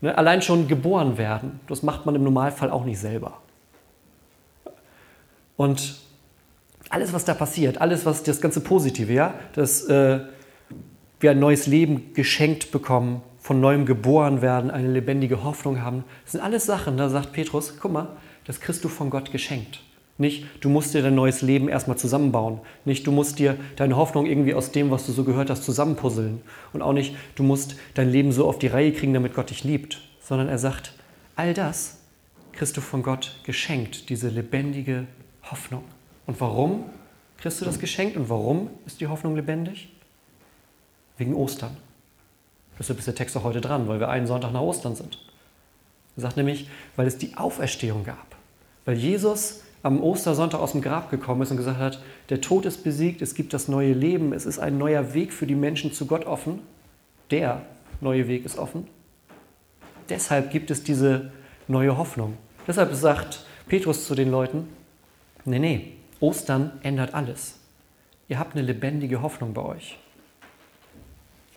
Ne, 0.00 0.16
allein 0.16 0.40
schon 0.40 0.68
geboren 0.68 1.18
werden, 1.18 1.58
das 1.66 1.82
macht 1.82 2.06
man 2.06 2.14
im 2.14 2.22
Normalfall 2.22 2.70
auch 2.70 2.84
nicht 2.84 3.00
selber. 3.00 3.38
Und 5.56 5.96
alles, 6.90 7.12
was 7.12 7.24
da 7.24 7.34
passiert, 7.34 7.80
alles, 7.80 8.06
was 8.06 8.22
das 8.22 8.40
ganze 8.40 8.60
Positive, 8.60 9.12
ja, 9.12 9.34
dass 9.54 9.82
äh, 9.86 10.20
wir 11.18 11.30
ein 11.32 11.40
neues 11.40 11.66
Leben 11.66 12.14
geschenkt 12.14 12.70
bekommen, 12.70 13.20
von 13.42 13.60
neuem 13.60 13.84
geboren 13.86 14.40
werden, 14.40 14.70
eine 14.70 14.90
lebendige 14.90 15.42
Hoffnung 15.42 15.82
haben. 15.82 16.04
Das 16.22 16.32
sind 16.32 16.40
alles 16.40 16.64
Sachen, 16.64 16.96
da 16.96 17.08
sagt 17.08 17.32
Petrus, 17.32 17.74
guck 17.80 17.92
mal, 17.92 18.08
das 18.44 18.60
kriegst 18.60 18.84
du 18.84 18.88
von 18.88 19.10
Gott 19.10 19.32
geschenkt. 19.32 19.82
Nicht, 20.16 20.46
du 20.60 20.68
musst 20.68 20.94
dir 20.94 21.02
dein 21.02 21.16
neues 21.16 21.42
Leben 21.42 21.68
erstmal 21.68 21.96
zusammenbauen. 21.98 22.60
Nicht, 22.84 23.04
du 23.06 23.10
musst 23.10 23.40
dir 23.40 23.56
deine 23.74 23.96
Hoffnung 23.96 24.26
irgendwie 24.26 24.54
aus 24.54 24.70
dem, 24.70 24.92
was 24.92 25.06
du 25.06 25.12
so 25.12 25.24
gehört 25.24 25.50
hast, 25.50 25.64
zusammenpuzzeln. 25.64 26.40
Und 26.72 26.82
auch 26.82 26.92
nicht, 26.92 27.16
du 27.34 27.42
musst 27.42 27.74
dein 27.94 28.10
Leben 28.10 28.30
so 28.30 28.46
auf 28.46 28.60
die 28.60 28.68
Reihe 28.68 28.92
kriegen, 28.92 29.14
damit 29.14 29.34
Gott 29.34 29.50
dich 29.50 29.64
liebt. 29.64 30.00
Sondern 30.20 30.48
er 30.48 30.58
sagt, 30.58 30.92
all 31.34 31.54
das 31.54 31.98
kriegst 32.52 32.76
du 32.76 32.80
von 32.80 33.02
Gott 33.02 33.40
geschenkt, 33.44 34.08
diese 34.08 34.28
lebendige 34.28 35.06
Hoffnung. 35.50 35.82
Und 36.26 36.40
warum 36.40 36.84
kriegst 37.38 37.60
du 37.60 37.64
das 37.64 37.80
geschenkt 37.80 38.16
und 38.16 38.28
warum 38.28 38.70
ist 38.86 39.00
die 39.00 39.08
Hoffnung 39.08 39.34
lebendig? 39.34 39.88
Wegen 41.16 41.34
Ostern. 41.34 41.76
Deshalb 42.78 42.98
ist 42.98 43.06
der 43.06 43.14
Text 43.14 43.36
auch 43.36 43.44
heute 43.44 43.60
dran, 43.60 43.88
weil 43.88 44.00
wir 44.00 44.08
einen 44.08 44.26
Sonntag 44.26 44.52
nach 44.52 44.60
Ostern 44.60 44.94
sind. 44.96 45.18
Er 46.16 46.22
sagt 46.22 46.36
nämlich, 46.36 46.68
weil 46.96 47.06
es 47.06 47.18
die 47.18 47.36
Auferstehung 47.36 48.04
gab. 48.04 48.36
Weil 48.84 48.96
Jesus 48.96 49.62
am 49.82 50.02
Ostersonntag 50.02 50.60
aus 50.60 50.72
dem 50.72 50.80
Grab 50.80 51.10
gekommen 51.10 51.42
ist 51.42 51.50
und 51.50 51.56
gesagt 51.56 51.78
hat, 51.78 52.02
der 52.28 52.40
Tod 52.40 52.66
ist 52.66 52.84
besiegt, 52.84 53.20
es 53.22 53.34
gibt 53.34 53.52
das 53.52 53.68
neue 53.68 53.92
Leben, 53.92 54.32
es 54.32 54.46
ist 54.46 54.58
ein 54.58 54.78
neuer 54.78 55.14
Weg 55.14 55.32
für 55.32 55.46
die 55.46 55.54
Menschen 55.54 55.92
zu 55.92 56.06
Gott 56.06 56.24
offen. 56.24 56.60
Der 57.30 57.62
neue 58.00 58.28
Weg 58.28 58.44
ist 58.44 58.58
offen. 58.58 58.86
Deshalb 60.08 60.50
gibt 60.50 60.70
es 60.70 60.84
diese 60.84 61.32
neue 61.68 61.96
Hoffnung. 61.96 62.36
Deshalb 62.66 62.94
sagt 62.94 63.44
Petrus 63.66 64.06
zu 64.06 64.14
den 64.14 64.30
Leuten, 64.30 64.68
nee, 65.44 65.58
nee, 65.58 65.92
Ostern 66.20 66.72
ändert 66.82 67.14
alles. 67.14 67.58
Ihr 68.28 68.38
habt 68.38 68.54
eine 68.54 68.64
lebendige 68.64 69.22
Hoffnung 69.22 69.52
bei 69.54 69.62
euch. 69.62 69.98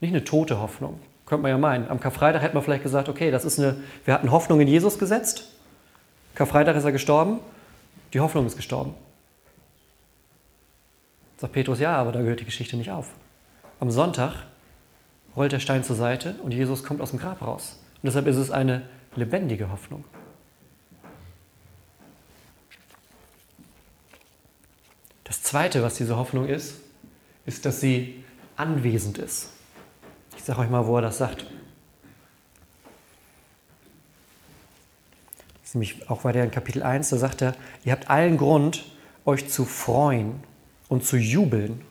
Nicht 0.01 0.11
eine 0.11 0.23
tote 0.23 0.59
Hoffnung. 0.59 0.99
Könnte 1.25 1.43
man 1.43 1.51
ja 1.51 1.57
meinen. 1.57 1.89
Am 1.89 1.99
Karfreitag 1.99 2.41
hätte 2.41 2.53
man 2.53 2.63
vielleicht 2.63 2.83
gesagt, 2.83 3.09
okay, 3.09 3.31
das 3.31 3.45
ist 3.45 3.59
eine, 3.59 3.77
wir 4.03 4.13
hatten 4.13 4.31
Hoffnung 4.31 4.59
in 4.61 4.67
Jesus 4.67 4.99
gesetzt. 4.99 5.49
Karfreitag 6.35 6.75
ist 6.75 6.83
er 6.83 6.91
gestorben. 6.91 7.39
Die 8.13 8.19
Hoffnung 8.19 8.45
ist 8.45 8.55
gestorben. 8.55 8.93
Sagt 11.37 11.53
Petrus, 11.53 11.79
ja, 11.79 11.95
aber 11.95 12.11
da 12.11 12.21
gehört 12.21 12.39
die 12.39 12.45
Geschichte 12.45 12.77
nicht 12.77 12.91
auf. 12.91 13.09
Am 13.79 13.91
Sonntag 13.91 14.45
rollt 15.35 15.51
der 15.51 15.59
Stein 15.59 15.83
zur 15.83 15.95
Seite 15.95 16.35
und 16.43 16.53
Jesus 16.53 16.83
kommt 16.83 17.01
aus 17.01 17.09
dem 17.09 17.19
Grab 17.19 17.41
raus. 17.41 17.79
Und 17.95 18.07
deshalb 18.07 18.27
ist 18.27 18.37
es 18.37 18.51
eine 18.51 18.83
lebendige 19.15 19.71
Hoffnung. 19.71 20.05
Das 25.23 25.41
Zweite, 25.41 25.81
was 25.81 25.95
diese 25.95 26.15
Hoffnung 26.17 26.47
ist, 26.47 26.75
ist, 27.45 27.65
dass 27.65 27.81
sie 27.81 28.23
anwesend 28.55 29.17
ist. 29.17 29.49
Ich 30.37 30.43
sage 30.43 30.59
euch 30.59 30.69
mal, 30.69 30.85
wo 30.85 30.97
er 30.97 31.01
das 31.01 31.17
sagt. 31.17 31.45
Das 35.61 35.69
ist 35.69 35.75
nämlich 35.75 36.09
auch 36.09 36.23
weiter 36.23 36.43
in 36.43 36.51
Kapitel 36.51 36.83
1, 36.83 37.09
da 37.09 37.17
sagt 37.17 37.41
er, 37.41 37.55
ihr 37.83 37.91
habt 37.91 38.09
allen 38.09 38.37
Grund, 38.37 38.85
euch 39.25 39.49
zu 39.49 39.65
freuen 39.65 40.43
und 40.87 41.05
zu 41.05 41.17
jubeln. 41.17 41.81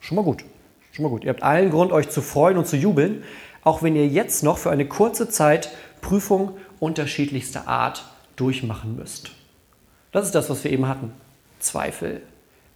Schon 0.00 0.16
mal 0.16 0.24
gut. 0.24 0.44
Schon 0.92 1.04
mal 1.04 1.08
gut. 1.08 1.24
Ihr 1.24 1.30
habt 1.30 1.42
allen 1.42 1.70
Grund, 1.70 1.92
euch 1.92 2.08
zu 2.10 2.22
freuen 2.22 2.56
und 2.56 2.66
zu 2.66 2.76
jubeln, 2.76 3.22
auch 3.62 3.82
wenn 3.82 3.96
ihr 3.96 4.06
jetzt 4.06 4.42
noch 4.42 4.58
für 4.58 4.70
eine 4.70 4.86
kurze 4.86 5.28
Zeit 5.28 5.70
Prüfung 6.00 6.56
unterschiedlichster 6.80 7.68
Art 7.68 8.04
durchmachen 8.36 8.96
müsst. 8.96 9.30
Das 10.10 10.26
ist 10.26 10.34
das, 10.34 10.50
was 10.50 10.64
wir 10.64 10.70
eben 10.70 10.88
hatten. 10.88 11.12
Zweifel, 11.60 12.22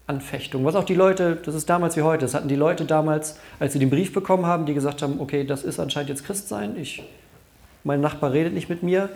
Anfechtung. 0.07 0.65
Was 0.65 0.77
auch 0.77 0.85
die 0.85 0.95
Leute, 0.95 1.37
das 1.37 1.55
ist 1.55 1.69
damals 1.69 1.97
wie 1.97 2.03
heute, 2.03 2.25
das 2.25 2.35
hatten 2.35 2.49
die 2.49 2.57
Leute 2.57 2.85
damals, 2.85 3.39
als 3.59 3.73
sie 3.73 3.79
den 3.79 3.91
Brief 3.91 4.13
bekommen 4.13 4.47
haben, 4.47 4.65
die 4.67 4.75
gesagt 4.75 5.03
haben, 5.03 5.21
okay, 5.21 5.45
das 5.45 5.65
ist 5.65 5.81
anscheinend 5.81 6.11
jetzt 6.11 6.25
Christsein, 6.25 6.77
ich, 6.77 7.03
mein 7.83 8.01
Nachbar 8.01 8.33
redet 8.33 8.55
nicht 8.55 8.69
mit 8.69 8.83
mir, 8.83 9.11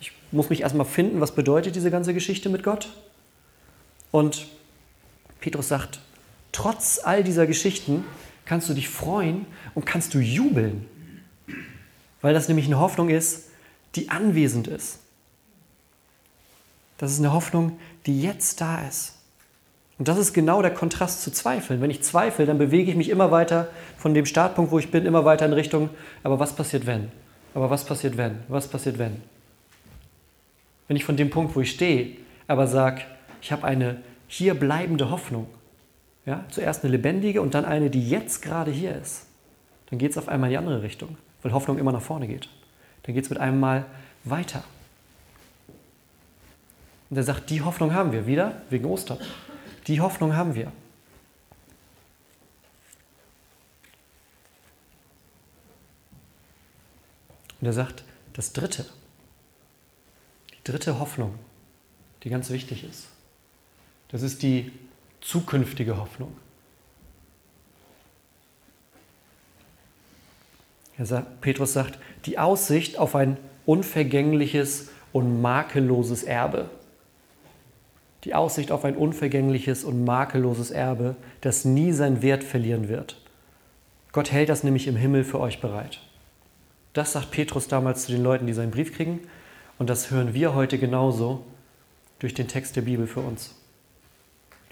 ich 0.00 0.12
muss 0.32 0.48
mich 0.48 0.62
erstmal 0.62 0.86
finden, 0.86 1.20
was 1.20 1.32
bedeutet 1.32 1.76
diese 1.76 1.90
ganze 1.90 2.14
Geschichte 2.14 2.48
mit 2.48 2.62
Gott. 2.62 2.88
Und 4.10 4.46
Petrus 5.40 5.68
sagt, 5.68 6.00
trotz 6.52 7.00
all 7.02 7.22
dieser 7.22 7.46
Geschichten 7.46 8.04
kannst 8.46 8.68
du 8.68 8.74
dich 8.74 8.88
freuen 8.88 9.46
und 9.74 9.84
kannst 9.84 10.14
du 10.14 10.20
jubeln, 10.20 10.86
weil 12.22 12.32
das 12.32 12.48
nämlich 12.48 12.66
eine 12.66 12.80
Hoffnung 12.80 13.10
ist, 13.10 13.50
die 13.94 14.08
anwesend 14.08 14.68
ist. 14.68 15.00
Das 16.96 17.12
ist 17.12 17.18
eine 17.18 17.32
Hoffnung, 17.32 17.78
die 18.06 18.22
jetzt 18.22 18.60
da 18.60 18.86
ist. 18.86 19.19
Und 20.00 20.08
das 20.08 20.16
ist 20.16 20.32
genau 20.32 20.62
der 20.62 20.72
Kontrast 20.72 21.20
zu 21.20 21.30
Zweifeln. 21.30 21.82
Wenn 21.82 21.90
ich 21.90 22.02
zweifle, 22.02 22.46
dann 22.46 22.56
bewege 22.56 22.90
ich 22.90 22.96
mich 22.96 23.10
immer 23.10 23.30
weiter 23.30 23.68
von 23.98 24.14
dem 24.14 24.24
Startpunkt, 24.24 24.72
wo 24.72 24.78
ich 24.78 24.90
bin, 24.90 25.04
immer 25.04 25.26
weiter 25.26 25.44
in 25.44 25.52
Richtung, 25.52 25.90
aber 26.22 26.38
was 26.38 26.56
passiert 26.56 26.86
wenn? 26.86 27.12
Aber 27.52 27.68
was 27.68 27.84
passiert 27.84 28.16
wenn? 28.16 28.38
Was 28.48 28.66
passiert 28.66 28.98
wenn? 28.98 29.20
Wenn 30.88 30.96
ich 30.96 31.04
von 31.04 31.18
dem 31.18 31.28
Punkt, 31.28 31.54
wo 31.54 31.60
ich 31.60 31.72
stehe, 31.72 32.16
aber 32.46 32.66
sage, 32.66 33.02
ich 33.42 33.52
habe 33.52 33.64
eine 33.64 33.98
hier 34.26 34.54
bleibende 34.54 35.10
Hoffnung, 35.10 35.48
ja, 36.24 36.46
zuerst 36.48 36.82
eine 36.82 36.92
lebendige 36.92 37.42
und 37.42 37.52
dann 37.52 37.66
eine, 37.66 37.90
die 37.90 38.08
jetzt 38.08 38.40
gerade 38.40 38.70
hier 38.70 38.96
ist, 38.96 39.26
dann 39.90 39.98
geht 39.98 40.12
es 40.12 40.16
auf 40.16 40.28
einmal 40.30 40.48
in 40.48 40.52
die 40.52 40.58
andere 40.58 40.82
Richtung, 40.82 41.18
weil 41.42 41.52
Hoffnung 41.52 41.76
immer 41.76 41.92
nach 41.92 42.00
vorne 42.00 42.26
geht. 42.26 42.48
Dann 43.02 43.14
geht 43.14 43.24
es 43.24 43.28
mit 43.28 43.38
einem 43.38 43.60
Mal 43.60 43.84
weiter. 44.24 44.64
Und 47.10 47.18
er 47.18 47.22
sagt, 47.22 47.50
die 47.50 47.60
Hoffnung 47.60 47.92
haben 47.92 48.12
wir 48.12 48.26
wieder 48.26 48.62
wegen 48.70 48.86
Ostern. 48.86 49.18
Die 49.90 50.00
Hoffnung 50.00 50.36
haben 50.36 50.54
wir. 50.54 50.70
Und 57.60 57.66
er 57.66 57.72
sagt, 57.72 58.04
das 58.34 58.52
Dritte, 58.52 58.86
die 60.52 60.62
dritte 60.62 61.00
Hoffnung, 61.00 61.36
die 62.22 62.30
ganz 62.30 62.50
wichtig 62.50 62.84
ist, 62.84 63.08
das 64.10 64.22
ist 64.22 64.44
die 64.44 64.70
zukünftige 65.20 65.96
Hoffnung. 65.96 66.36
Sagt, 71.00 71.40
Petrus 71.40 71.72
sagt, 71.72 71.98
die 72.26 72.38
Aussicht 72.38 72.96
auf 72.96 73.16
ein 73.16 73.38
unvergängliches 73.66 74.90
und 75.12 75.42
makelloses 75.42 76.22
Erbe 76.22 76.70
die 78.24 78.34
Aussicht 78.34 78.70
auf 78.70 78.84
ein 78.84 78.96
unvergängliches 78.96 79.84
und 79.84 80.04
makelloses 80.04 80.70
Erbe, 80.70 81.16
das 81.40 81.64
nie 81.64 81.92
seinen 81.92 82.22
Wert 82.22 82.44
verlieren 82.44 82.88
wird. 82.88 83.20
Gott 84.12 84.32
hält 84.32 84.48
das 84.48 84.64
nämlich 84.64 84.86
im 84.86 84.96
Himmel 84.96 85.24
für 85.24 85.40
euch 85.40 85.60
bereit. 85.60 86.00
Das 86.92 87.12
sagt 87.12 87.30
Petrus 87.30 87.68
damals 87.68 88.06
zu 88.06 88.12
den 88.12 88.22
Leuten, 88.22 88.46
die 88.46 88.52
seinen 88.52 88.72
Brief 88.72 88.94
kriegen. 88.94 89.20
Und 89.78 89.88
das 89.88 90.10
hören 90.10 90.34
wir 90.34 90.54
heute 90.54 90.78
genauso 90.78 91.44
durch 92.18 92.34
den 92.34 92.48
Text 92.48 92.76
der 92.76 92.82
Bibel 92.82 93.06
für 93.06 93.20
uns. 93.20 93.54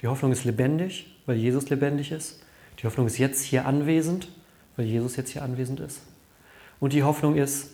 Die 0.02 0.08
Hoffnung 0.08 0.32
ist 0.32 0.44
lebendig, 0.44 1.16
weil 1.26 1.36
Jesus 1.36 1.70
lebendig 1.70 2.12
ist. 2.12 2.40
Die 2.80 2.86
Hoffnung 2.86 3.06
ist 3.06 3.18
jetzt 3.18 3.42
hier 3.42 3.66
anwesend, 3.66 4.28
weil 4.76 4.86
Jesus 4.86 5.16
jetzt 5.16 5.30
hier 5.30 5.42
anwesend 5.42 5.80
ist. 5.80 6.02
Und 6.80 6.92
die 6.92 7.02
Hoffnung 7.02 7.36
ist 7.36 7.70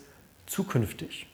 zukünftig, 0.47 1.27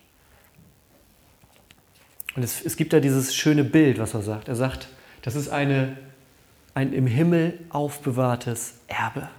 und 2.35 2.43
es, 2.43 2.63
es 2.63 2.77
gibt 2.77 2.93
da 2.93 2.99
dieses 2.99 3.35
schöne 3.35 3.63
Bild, 3.63 3.99
was 3.99 4.13
er 4.13 4.21
sagt. 4.21 4.47
Er 4.47 4.55
sagt, 4.55 4.87
das 5.21 5.35
ist 5.35 5.49
eine, 5.49 5.97
ein 6.73 6.93
im 6.93 7.07
Himmel 7.07 7.59
aufbewahrtes 7.69 8.75
Erbe. 8.87 9.29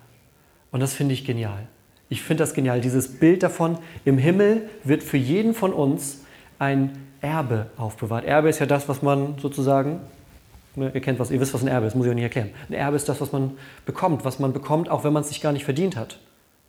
Und 0.71 0.81
das 0.81 0.93
finde 0.95 1.15
ich 1.15 1.25
genial. 1.25 1.67
Ich 2.09 2.23
finde 2.23 2.43
das 2.43 2.55
genial. 2.55 2.81
Dieses 2.81 3.19
Bild 3.19 3.43
davon, 3.43 3.79
im 4.05 4.19
Himmel 4.19 4.69
wird 4.85 5.03
für 5.03 5.17
jeden 5.17 5.55
von 5.55 5.73
uns 5.73 6.21
ein 6.59 6.91
Erbe 7.23 7.67
aufbewahrt. 7.77 8.25
Erbe 8.25 8.51
ist 8.51 8.59
ja 8.59 8.67
das, 8.67 8.89
was 8.89 9.01
man 9.01 9.39
sozusagen, 9.39 10.01
ne, 10.77 10.91
ihr 10.93 11.01
kennt 11.01 11.19
was, 11.19 11.31
ihr 11.31 11.41
wisst, 11.41 11.55
was 11.55 11.63
ein 11.63 11.69
Erbe 11.69 11.87
ist, 11.87 11.95
muss 11.95 12.05
ich 12.05 12.11
auch 12.11 12.15
nicht 12.15 12.25
erklären. 12.25 12.51
Ein 12.69 12.75
Erbe 12.75 12.97
ist 12.97 13.09
das, 13.09 13.21
was 13.21 13.33
man 13.33 13.57
bekommt, 13.87 14.25
was 14.25 14.39
man 14.39 14.53
bekommt, 14.53 14.91
auch 14.91 15.05
wenn 15.05 15.13
man 15.13 15.23
es 15.23 15.29
sich 15.29 15.41
gar 15.41 15.53
nicht 15.53 15.65
verdient 15.65 15.97
hat. 15.97 16.19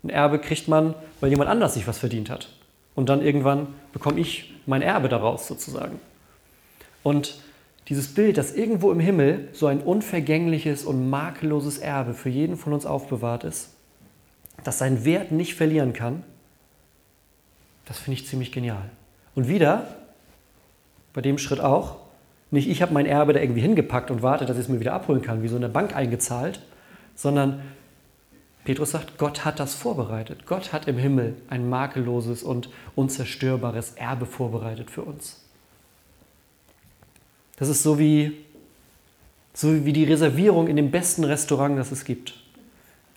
Ein 0.03 0.09
Erbe 0.09 0.39
kriegt 0.39 0.67
man, 0.67 0.95
weil 1.19 1.29
jemand 1.29 1.49
anders 1.49 1.73
sich 1.73 1.87
was 1.87 1.97
verdient 1.97 2.29
hat. 2.29 2.49
Und 2.95 3.09
dann 3.09 3.21
irgendwann 3.21 3.67
bekomme 3.91 4.19
ich 4.19 4.53
mein 4.65 4.81
Erbe 4.81 5.09
daraus 5.09 5.47
sozusagen. 5.47 5.99
Und 7.03 7.35
dieses 7.89 8.13
Bild, 8.13 8.37
dass 8.37 8.55
irgendwo 8.55 8.91
im 8.91 8.99
Himmel 8.99 9.49
so 9.51 9.67
ein 9.67 9.81
unvergängliches 9.81 10.85
und 10.85 11.09
makelloses 11.09 11.77
Erbe 11.77 12.13
für 12.13 12.29
jeden 12.29 12.55
von 12.57 12.73
uns 12.73 12.85
aufbewahrt 12.85 13.43
ist, 13.43 13.69
das 14.63 14.77
seinen 14.77 15.03
Wert 15.03 15.31
nicht 15.31 15.55
verlieren 15.55 15.93
kann, 15.93 16.23
das 17.85 17.99
finde 17.99 18.19
ich 18.19 18.27
ziemlich 18.27 18.51
genial. 18.51 18.89
Und 19.35 19.47
wieder, 19.47 19.87
bei 21.11 21.21
dem 21.21 21.37
Schritt 21.37 21.59
auch, 21.59 21.97
nicht 22.51 22.69
ich 22.69 22.81
habe 22.81 22.93
mein 22.93 23.05
Erbe 23.05 23.33
da 23.33 23.41
irgendwie 23.41 23.61
hingepackt 23.61 24.11
und 24.11 24.21
warte, 24.21 24.45
dass 24.45 24.57
ich 24.57 24.63
es 24.63 24.69
mir 24.69 24.79
wieder 24.79 24.93
abholen 24.93 25.21
kann, 25.21 25.43
wie 25.43 25.47
so 25.47 25.57
eine 25.57 25.69
Bank 25.69 25.95
eingezahlt, 25.95 26.61
sondern 27.15 27.61
Petrus 28.63 28.91
sagt, 28.91 29.17
Gott 29.17 29.43
hat 29.43 29.59
das 29.59 29.73
vorbereitet. 29.73 30.45
Gott 30.45 30.71
hat 30.71 30.87
im 30.87 30.97
Himmel 30.97 31.35
ein 31.49 31.67
makelloses 31.67 32.43
und 32.43 32.69
unzerstörbares 32.95 33.95
Erbe 33.95 34.25
vorbereitet 34.25 34.89
für 34.89 35.01
uns. 35.01 35.42
Das 37.63 37.69
ist 37.69 37.83
so 37.83 37.97
wie, 37.97 38.33
so 39.53 39.85
wie 39.85 39.93
die 39.93 40.03
Reservierung 40.03 40.67
in 40.67 40.75
dem 40.75 40.91
besten 40.91 41.23
Restaurant, 41.23 41.79
das 41.79 41.93
es 41.93 42.03
gibt. 42.03 42.33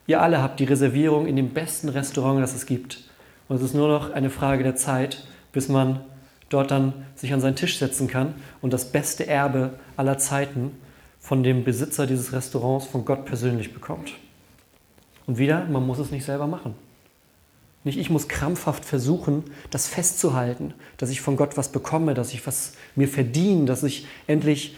Ihr 0.07 0.23
alle 0.23 0.41
habt 0.41 0.61
die 0.61 0.65
Reservierung 0.65 1.27
in 1.27 1.35
dem 1.35 1.49
besten 1.49 1.89
Restaurant, 1.89 2.41
das 2.41 2.55
es 2.55 2.65
gibt. 2.65 3.03
Und 3.49 3.57
es 3.57 3.63
ist 3.63 3.75
nur 3.75 3.89
noch 3.89 4.13
eine 4.13 4.31
Frage 4.31 4.63
der 4.63 4.77
Zeit, 4.77 5.27
bis 5.51 5.69
man 5.69 5.99
dort 6.49 6.71
dann 6.71 6.93
sich 7.17 7.33
an 7.33 7.41
seinen 7.41 7.57
Tisch 7.57 7.77
setzen 7.77 8.07
kann 8.07 8.37
und 8.63 8.73
das 8.73 8.93
beste 8.93 9.27
Erbe 9.27 9.81
aller 9.97 10.17
Zeiten 10.17 10.71
von 11.19 11.43
dem 11.43 11.65
Besitzer 11.65 12.07
dieses 12.07 12.33
Restaurants, 12.33 12.87
von 12.87 13.05
Gott 13.05 13.25
persönlich 13.25 13.75
bekommt. 13.75 14.13
Und 15.27 15.39
wieder, 15.39 15.65
man 15.65 15.85
muss 15.85 15.99
es 15.99 16.13
nicht 16.13 16.25
selber 16.25 16.47
machen. 16.47 16.77
Nicht 17.87 17.99
ich 17.99 18.11
muss 18.11 18.27
krampfhaft 18.27 18.85
versuchen, 18.85 19.45
das 19.71 19.87
festzuhalten, 19.87 20.75
dass 20.97 21.09
ich 21.09 21.21
von 21.21 21.37
Gott 21.37 21.57
was 21.57 21.69
bekomme, 21.69 22.15
dass 22.15 22.33
ich 22.33 22.45
was 22.45 22.73
mir 22.97 23.07
verdiene, 23.07 23.65
dass 23.65 23.85
ich 23.85 24.09
endlich, 24.27 24.75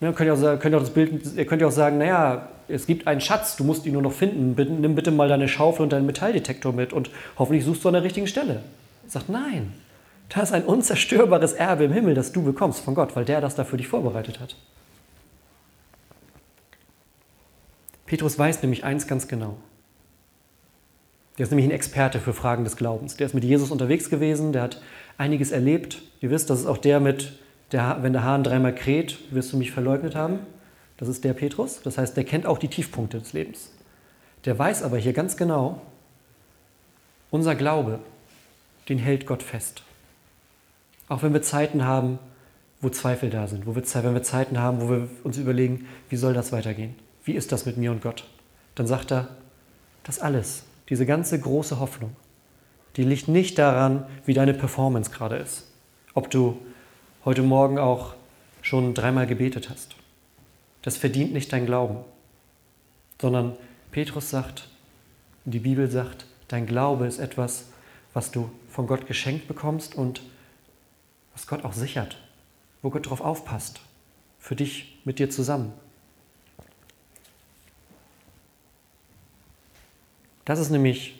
ne, 0.00 0.14
könnt 0.14 0.28
ihr, 0.28 0.32
auch, 0.32 0.58
könnt 0.60 0.74
ihr 0.74 0.78
auch 0.78 0.82
das 0.82 0.94
Bild, 0.94 1.36
ihr 1.36 1.44
könnt 1.44 1.60
ja 1.60 1.68
auch 1.68 1.72
sagen, 1.72 1.98
naja, 1.98 2.48
es 2.68 2.86
gibt 2.86 3.06
einen 3.06 3.20
Schatz, 3.20 3.56
du 3.56 3.64
musst 3.64 3.84
ihn 3.84 3.92
nur 3.92 4.00
noch 4.00 4.14
finden, 4.14 4.54
bitte, 4.54 4.72
nimm 4.72 4.94
bitte 4.94 5.10
mal 5.10 5.28
deine 5.28 5.46
Schaufel 5.46 5.82
und 5.82 5.92
deinen 5.92 6.06
Metalldetektor 6.06 6.72
mit 6.72 6.94
und 6.94 7.10
hoffentlich 7.38 7.66
suchst 7.66 7.84
du 7.84 7.88
an 7.88 7.92
der 7.92 8.02
richtigen 8.02 8.26
Stelle. 8.26 8.62
Sagt, 9.06 9.28
nein, 9.28 9.74
da 10.30 10.40
ist 10.40 10.54
ein 10.54 10.64
unzerstörbares 10.64 11.52
Erbe 11.52 11.84
im 11.84 11.92
Himmel, 11.92 12.14
das 12.14 12.32
du 12.32 12.42
bekommst 12.42 12.80
von 12.80 12.94
Gott, 12.94 13.14
weil 13.14 13.26
der 13.26 13.42
das 13.42 13.56
da 13.56 13.64
für 13.64 13.76
dich 13.76 13.88
vorbereitet 13.88 14.40
hat. 14.40 14.56
Petrus 18.06 18.38
weiß 18.38 18.62
nämlich 18.62 18.84
eins 18.84 19.06
ganz 19.06 19.28
genau. 19.28 19.58
Der 21.40 21.44
ist 21.44 21.52
nämlich 21.52 21.68
ein 21.68 21.74
Experte 21.74 22.20
für 22.20 22.34
Fragen 22.34 22.64
des 22.64 22.76
Glaubens. 22.76 23.16
Der 23.16 23.24
ist 23.24 23.32
mit 23.32 23.44
Jesus 23.44 23.70
unterwegs 23.70 24.10
gewesen, 24.10 24.52
der 24.52 24.60
hat 24.60 24.82
einiges 25.16 25.52
erlebt. 25.52 26.02
Ihr 26.20 26.28
wisst, 26.28 26.50
das 26.50 26.60
ist 26.60 26.66
auch 26.66 26.76
der 26.76 27.00
mit, 27.00 27.32
der, 27.72 27.96
wenn 28.02 28.12
der 28.12 28.24
Hahn 28.24 28.44
dreimal 28.44 28.74
kräht, 28.74 29.16
wirst 29.30 29.50
du 29.50 29.56
mich 29.56 29.70
verleugnet 29.70 30.14
haben. 30.14 30.40
Das 30.98 31.08
ist 31.08 31.24
der 31.24 31.32
Petrus. 31.32 31.80
Das 31.82 31.96
heißt, 31.96 32.14
der 32.14 32.24
kennt 32.24 32.44
auch 32.44 32.58
die 32.58 32.68
Tiefpunkte 32.68 33.20
des 33.20 33.32
Lebens. 33.32 33.72
Der 34.44 34.58
weiß 34.58 34.82
aber 34.82 34.98
hier 34.98 35.14
ganz 35.14 35.38
genau, 35.38 35.80
unser 37.30 37.54
Glaube, 37.54 38.00
den 38.90 38.98
hält 38.98 39.24
Gott 39.24 39.42
fest. 39.42 39.82
Auch 41.08 41.22
wenn 41.22 41.32
wir 41.32 41.40
Zeiten 41.40 41.86
haben, 41.86 42.18
wo 42.82 42.90
Zweifel 42.90 43.30
da 43.30 43.46
sind, 43.46 43.64
wo 43.66 43.74
wir, 43.74 43.82
wenn 43.82 44.12
wir 44.12 44.22
Zeiten 44.22 44.58
haben, 44.58 44.82
wo 44.82 44.90
wir 44.90 45.08
uns 45.24 45.38
überlegen, 45.38 45.88
wie 46.10 46.16
soll 46.16 46.34
das 46.34 46.52
weitergehen? 46.52 46.96
Wie 47.24 47.32
ist 47.32 47.50
das 47.50 47.64
mit 47.64 47.78
mir 47.78 47.92
und 47.92 48.02
Gott? 48.02 48.28
Dann 48.74 48.86
sagt 48.86 49.10
er, 49.10 49.28
das 50.04 50.18
alles 50.18 50.64
diese 50.90 51.06
ganze 51.06 51.38
große 51.40 51.78
Hoffnung, 51.78 52.14
die 52.96 53.04
liegt 53.04 53.28
nicht 53.28 53.58
daran, 53.58 54.04
wie 54.26 54.34
deine 54.34 54.52
Performance 54.52 55.10
gerade 55.10 55.36
ist. 55.36 55.68
Ob 56.14 56.30
du 56.30 56.60
heute 57.24 57.42
Morgen 57.42 57.78
auch 57.78 58.14
schon 58.62 58.94
dreimal 58.94 59.26
gebetet 59.26 59.70
hast. 59.70 59.94
Das 60.82 60.96
verdient 60.96 61.32
nicht 61.32 61.52
dein 61.52 61.66
Glauben. 61.66 61.98
Sondern 63.20 63.56
Petrus 63.92 64.30
sagt, 64.30 64.68
die 65.44 65.60
Bibel 65.60 65.90
sagt, 65.90 66.26
dein 66.48 66.66
Glaube 66.66 67.06
ist 67.06 67.18
etwas, 67.18 67.66
was 68.12 68.32
du 68.32 68.50
von 68.68 68.86
Gott 68.86 69.06
geschenkt 69.06 69.46
bekommst 69.46 69.94
und 69.94 70.22
was 71.32 71.46
Gott 71.46 71.64
auch 71.64 71.72
sichert, 71.72 72.18
wo 72.82 72.90
Gott 72.90 73.06
darauf 73.06 73.20
aufpasst, 73.20 73.80
für 74.38 74.56
dich 74.56 74.98
mit 75.04 75.18
dir 75.18 75.30
zusammen. 75.30 75.72
Das 80.50 80.58
ist 80.58 80.70
nämlich 80.70 81.14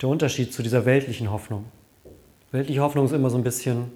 der 0.00 0.08
Unterschied 0.08 0.54
zu 0.54 0.62
dieser 0.62 0.86
weltlichen 0.86 1.30
Hoffnung. 1.30 1.66
Weltliche 2.50 2.80
Hoffnung 2.80 3.04
ist 3.04 3.12
immer 3.12 3.28
so 3.28 3.36
ein 3.36 3.44
bisschen, 3.44 3.92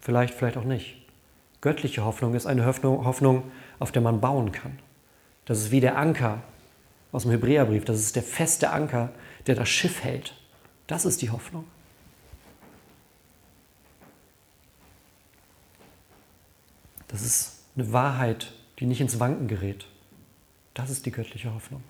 vielleicht, 0.00 0.34
vielleicht 0.34 0.56
auch 0.56 0.64
nicht. 0.64 0.96
Göttliche 1.60 2.04
Hoffnung 2.04 2.34
ist 2.34 2.46
eine 2.46 2.66
Hoffnung, 2.66 3.52
auf 3.78 3.92
der 3.92 4.02
man 4.02 4.20
bauen 4.20 4.50
kann. 4.50 4.80
Das 5.44 5.60
ist 5.60 5.70
wie 5.70 5.78
der 5.78 5.96
Anker 5.96 6.42
aus 7.12 7.22
dem 7.22 7.30
Hebräerbrief. 7.30 7.84
Das 7.84 8.00
ist 8.00 8.16
der 8.16 8.24
feste 8.24 8.70
Anker, 8.70 9.12
der 9.46 9.54
das 9.54 9.68
Schiff 9.68 10.02
hält. 10.02 10.34
Das 10.88 11.04
ist 11.04 11.22
die 11.22 11.30
Hoffnung. 11.30 11.64
Das 17.06 17.22
ist 17.22 17.60
eine 17.76 17.92
Wahrheit, 17.92 18.52
die 18.80 18.86
nicht 18.86 19.00
ins 19.00 19.20
Wanken 19.20 19.46
gerät. 19.46 19.86
Das 20.74 20.90
ist 20.90 21.06
die 21.06 21.12
göttliche 21.12 21.54
Hoffnung. 21.54 21.84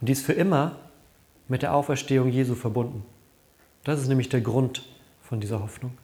Und 0.00 0.08
die 0.08 0.12
ist 0.12 0.24
für 0.24 0.32
immer 0.32 0.76
mit 1.48 1.62
der 1.62 1.74
Auferstehung 1.74 2.28
Jesu 2.28 2.54
verbunden. 2.54 3.04
Das 3.84 4.00
ist 4.00 4.08
nämlich 4.08 4.28
der 4.28 4.40
Grund 4.40 4.82
von 5.22 5.40
dieser 5.40 5.62
Hoffnung. 5.62 5.96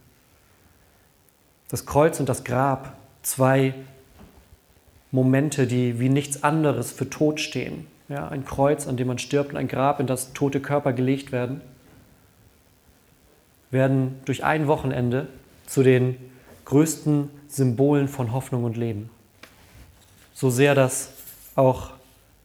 Das 1.69 1.87
Kreuz 1.87 2.21
und 2.21 2.29
das 2.29 2.45
Grab, 2.45 2.97
zwei 3.23 3.75
Momente, 5.11 5.67
die 5.67 6.01
wie 6.01 6.09
nichts 6.09 6.43
anderes 6.43 6.93
für 6.93 7.09
Tod 7.09 7.41
stehen. 7.41 7.87
Ja, 8.09 8.29
ein 8.29 8.45
Kreuz, 8.45 8.87
an 8.87 8.97
dem 8.97 9.09
man 9.09 9.19
stirbt 9.19 9.51
und 9.51 9.57
ein 9.57 9.69
Grab, 9.69 10.01
in 10.01 10.07
das 10.07 10.33
tote 10.33 10.61
Körper 10.61 10.93
gelegt 10.93 11.33
werden, 11.33 11.61
werden 13.71 14.21
durch 14.25 14.45
ein 14.45 14.67
Wochenende 14.67 15.29
zu 15.67 15.83
den 15.83 16.17
größten 16.67 17.31
Symbolen 17.49 18.09
von 18.09 18.33
Hoffnung 18.33 18.65
und 18.65 18.77
Leben. 18.77 19.11
So 20.35 20.51
sehr, 20.51 20.75
dass 20.75 21.13
auch 21.55 21.91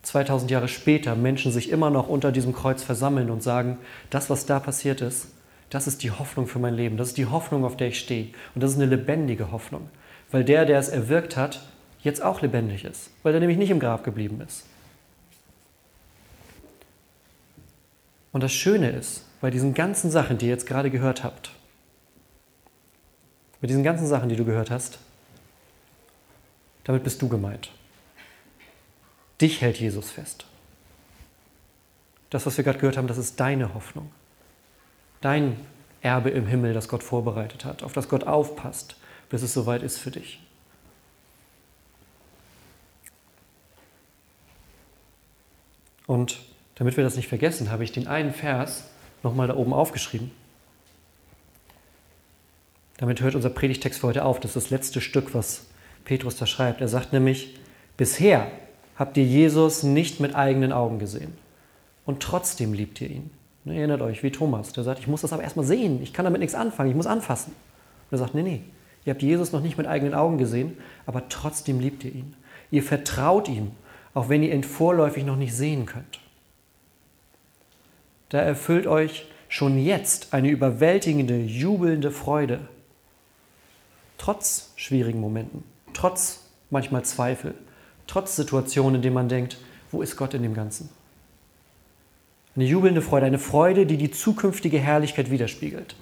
2000 0.08 0.50
Jahre 0.50 0.70
später 0.70 1.16
Menschen 1.16 1.52
sich 1.52 1.70
immer 1.70 1.90
noch 1.90 2.08
unter 2.08 2.32
diesem 2.32 2.54
Kreuz 2.54 2.82
versammeln 2.82 3.30
und 3.30 3.44
sagen, 3.44 3.78
das, 4.10 4.30
was 4.30 4.46
da 4.46 4.62
passiert 4.62 5.02
ist, 5.02 5.28
das 5.70 5.86
ist 5.86 6.02
die 6.02 6.12
Hoffnung 6.12 6.48
für 6.48 6.60
mein 6.60 6.76
Leben, 6.76 6.96
das 6.96 7.10
ist 7.10 7.18
die 7.18 7.26
Hoffnung, 7.26 7.66
auf 7.66 7.76
der 7.76 7.90
ich 7.90 8.00
stehe. 8.00 8.30
Und 8.56 8.64
das 8.64 8.72
ist 8.72 8.78
eine 8.78 8.86
lebendige 8.86 9.52
Hoffnung, 9.52 9.90
weil 10.32 10.46
der, 10.46 10.66
der 10.66 10.80
es 10.80 10.88
erwirkt 10.88 11.36
hat, 11.36 11.62
jetzt 12.04 12.24
auch 12.24 12.42
lebendig 12.42 12.86
ist, 12.86 13.12
weil 13.22 13.34
er 13.34 13.42
nämlich 13.42 13.58
nicht 13.58 13.70
im 13.70 13.82
Grab 13.82 14.06
geblieben 14.06 14.40
ist. 14.40 14.64
Und 18.32 18.44
das 18.44 18.54
Schöne 18.54 18.92
ist, 18.92 19.26
bei 19.42 19.52
diesen 19.52 19.74
ganzen 19.74 20.10
Sachen, 20.10 20.38
die 20.38 20.46
ihr 20.46 20.52
jetzt 20.52 20.68
gerade 20.68 20.90
gehört 20.90 21.26
habt, 21.26 21.52
mit 23.60 23.70
diesen 23.70 23.84
ganzen 23.84 24.08
Sachen, 24.08 24.30
die 24.30 24.38
du 24.38 24.46
gehört 24.46 24.72
hast, 24.72 25.00
damit 26.86 27.04
bist 27.04 27.22
du 27.22 27.28
gemeint. 27.28 27.72
Dich 29.42 29.62
hält 29.62 29.78
Jesus 29.80 30.10
fest. 30.12 30.46
Das, 32.30 32.46
was 32.46 32.58
wir 32.58 32.64
gerade 32.64 32.80
gehört 32.80 32.98
haben, 32.98 33.08
das 33.08 33.18
ist 33.18 33.40
deine 33.40 33.74
Hoffnung. 33.74 34.12
Dein 35.22 35.58
Erbe 36.02 36.30
im 36.30 36.48
Himmel, 36.48 36.74
das 36.74 36.88
Gott 36.88 37.04
vorbereitet 37.04 37.66
hat, 37.66 37.84
auf 37.84 37.94
das 37.94 38.10
Gott 38.10 38.26
aufpasst, 38.26 38.98
bis 39.30 39.42
es 39.42 39.54
soweit 39.54 39.84
ist 39.84 39.98
für 39.98 40.12
dich. 40.12 40.40
Und 46.06 46.40
damit 46.76 46.96
wir 46.96 47.04
das 47.04 47.16
nicht 47.16 47.28
vergessen, 47.28 47.70
habe 47.70 47.84
ich 47.84 47.92
den 47.92 48.08
einen 48.08 48.34
Vers 48.34 48.86
nochmal 49.24 49.48
da 49.48 49.56
oben 49.56 49.74
aufgeschrieben. 49.74 50.32
Damit 52.98 53.22
hört 53.22 53.36
unser 53.36 53.50
Predigtext 53.50 54.00
für 54.00 54.08
heute 54.08 54.26
auf. 54.26 54.40
Das 54.40 54.56
ist 54.56 54.66
das 54.66 54.70
letzte 54.70 55.02
Stück, 55.02 55.34
was 55.34 55.66
Petrus 56.06 56.38
da 56.38 56.46
schreibt. 56.46 56.82
Er 56.82 56.88
sagt 56.88 57.14
nämlich, 57.14 57.60
bisher 57.98 58.50
habt 58.98 59.18
ihr 59.18 59.26
Jesus 59.26 59.84
nicht 59.84 60.20
mit 60.20 60.36
eigenen 60.36 60.72
Augen 60.72 61.00
gesehen. 61.00 61.34
Und 62.06 62.22
trotzdem 62.22 62.74
liebt 62.74 63.00
ihr 63.02 63.10
ihn. 63.10 63.30
Ne, 63.64 63.78
erinnert 63.78 64.02
euch, 64.02 64.24
wie 64.24 64.32
Thomas, 64.32 64.72
der 64.72 64.84
sagt, 64.84 65.00
ich 65.00 65.08
muss 65.08 65.22
das 65.22 65.34
aber 65.34 65.44
erstmal 65.44 65.66
sehen, 65.66 66.02
ich 66.02 66.14
kann 66.14 66.24
damit 66.26 66.40
nichts 66.40 66.56
anfangen, 66.56 66.90
ich 66.90 66.96
muss 66.96 67.06
anfassen. 67.06 67.52
Und 67.52 68.16
er 68.16 68.18
sagt, 68.18 68.34
nee, 68.34 68.44
nee, 68.44 68.62
ihr 69.04 69.14
habt 69.14 69.22
Jesus 69.22 69.52
noch 69.52 69.62
nicht 69.62 69.78
mit 69.78 69.88
eigenen 69.88 70.14
Augen 70.14 70.38
gesehen, 70.38 70.78
aber 71.06 71.28
trotzdem 71.28 71.80
liebt 71.80 72.04
ihr 72.06 72.14
ihn. 72.14 72.34
Ihr 72.72 72.82
vertraut 72.82 73.50
ihm, 73.50 73.72
auch 74.14 74.30
wenn 74.30 74.42
ihr 74.42 74.54
ihn 74.54 74.64
vorläufig 74.64 75.26
noch 75.26 75.36
nicht 75.36 75.54
sehen 75.54 75.86
könnt. 75.86 76.20
Da 78.30 78.40
erfüllt 78.40 78.88
euch 78.88 79.28
schon 79.50 79.78
jetzt 79.78 80.34
eine 80.34 80.50
überwältigende, 80.50 81.38
jubelnde 81.38 82.12
Freude, 82.12 82.60
trotz 84.18 84.72
schwierigen 84.76 85.20
Momenten, 85.20 85.64
trotz 85.94 86.50
manchmal 86.70 87.04
Zweifel, 87.04 87.54
trotz 88.08 88.36
Situationen, 88.36 88.96
in 88.96 89.02
denen 89.02 89.16
man 89.16 89.30
denkt, 89.30 89.58
wo 89.92 90.02
ist 90.02 90.18
Gott 90.18 90.34
in 90.34 90.44
dem 90.44 90.54
Ganzen? 90.54 90.90
Eine 92.56 92.66
jubelnde 92.66 93.02
Freude, 93.02 93.28
eine 93.28 93.40
Freude, 93.40 93.86
die 93.86 93.98
die 93.98 94.10
zukünftige 94.10 94.80
Herrlichkeit 94.80 95.30
widerspiegelt. 95.30 95.96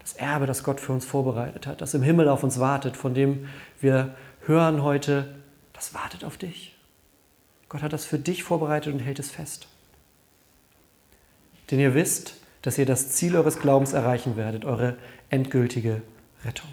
Das 0.00 0.12
Erbe, 0.14 0.46
das 0.46 0.62
Gott 0.62 0.80
für 0.80 0.92
uns 0.92 1.04
vorbereitet 1.04 1.66
hat, 1.66 1.80
das 1.80 1.94
im 1.94 2.02
Himmel 2.02 2.28
auf 2.28 2.42
uns 2.42 2.60
wartet, 2.60 2.96
von 2.96 3.14
dem 3.14 3.48
wir 3.80 4.14
hören 4.46 4.82
heute, 4.82 5.34
das 5.72 5.94
wartet 5.94 6.24
auf 6.24 6.36
dich. 6.36 6.76
Gott 7.68 7.82
hat 7.82 7.92
das 7.92 8.04
für 8.04 8.18
dich 8.18 8.42
vorbereitet 8.42 8.92
und 8.92 9.00
hält 9.00 9.18
es 9.18 9.30
fest. 9.30 9.68
Denn 11.70 11.78
ihr 11.78 11.94
wisst, 11.94 12.34
dass 12.62 12.76
ihr 12.76 12.86
das 12.86 13.10
Ziel 13.10 13.36
eures 13.36 13.60
Glaubens 13.60 13.92
erreichen 13.92 14.36
werdet, 14.36 14.64
eure 14.64 14.96
endgültige 15.30 16.02
Rettung. 16.44 16.68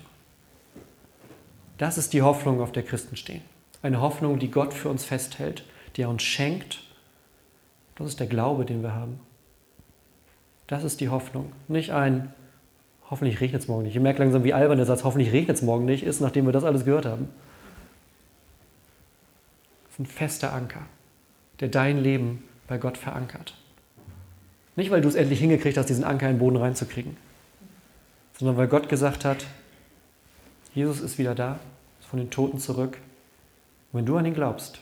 Das 1.77 1.97
ist 1.97 2.13
die 2.13 2.23
Hoffnung, 2.23 2.59
auf 2.59 2.71
der 2.71 2.83
Christen 2.83 3.15
stehen. 3.15 3.41
Eine 3.81 4.01
Hoffnung, 4.01 4.39
die 4.39 4.51
Gott 4.51 4.73
für 4.73 4.89
uns 4.89 5.05
festhält, 5.05 5.63
die 5.95 6.01
er 6.01 6.09
uns 6.09 6.23
schenkt. 6.23 6.83
Das 7.95 8.07
ist 8.07 8.19
der 8.19 8.27
Glaube, 8.27 8.65
den 8.65 8.83
wir 8.83 8.93
haben. 8.93 9.19
Das 10.67 10.83
ist 10.83 10.99
die 10.99 11.09
Hoffnung. 11.09 11.51
Nicht 11.67 11.91
ein, 11.91 12.33
hoffentlich 13.09 13.39
regnet 13.39 13.61
es 13.61 13.67
morgen 13.67 13.83
nicht. 13.83 13.95
Ich 13.95 14.01
merke 14.01 14.19
langsam, 14.19 14.43
wie 14.43 14.53
albern 14.53 14.77
der 14.77 14.85
Satz, 14.85 15.03
hoffentlich 15.03 15.31
regnet 15.31 15.57
es 15.57 15.63
morgen 15.63 15.85
nicht, 15.85 16.03
ist, 16.03 16.19
nachdem 16.19 16.45
wir 16.45 16.51
das 16.51 16.63
alles 16.63 16.85
gehört 16.85 17.05
haben. 17.05 17.29
Das 19.85 19.93
ist 19.93 19.99
ein 19.99 20.05
fester 20.05 20.53
Anker, 20.53 20.81
der 21.59 21.69
dein 21.69 22.03
Leben 22.03 22.43
bei 22.67 22.77
Gott 22.77 22.97
verankert. 22.97 23.55
Nicht, 24.75 24.91
weil 24.91 25.01
du 25.01 25.07
es 25.07 25.15
endlich 25.15 25.39
hingekriegt 25.39 25.77
hast, 25.77 25.89
diesen 25.89 26.03
Anker 26.03 26.27
in 26.27 26.35
den 26.35 26.39
Boden 26.39 26.57
reinzukriegen, 26.57 27.17
sondern 28.37 28.57
weil 28.57 28.67
Gott 28.67 28.89
gesagt 28.89 29.25
hat, 29.25 29.47
Jesus 30.75 30.99
ist 30.99 31.17
wieder 31.17 31.33
da, 31.33 31.59
ist 31.99 32.07
von 32.07 32.19
den 32.19 32.29
Toten 32.29 32.59
zurück. 32.59 32.99
Und 33.91 33.99
wenn 33.99 34.05
du 34.05 34.17
an 34.17 34.25
ihn 34.25 34.33
glaubst, 34.33 34.79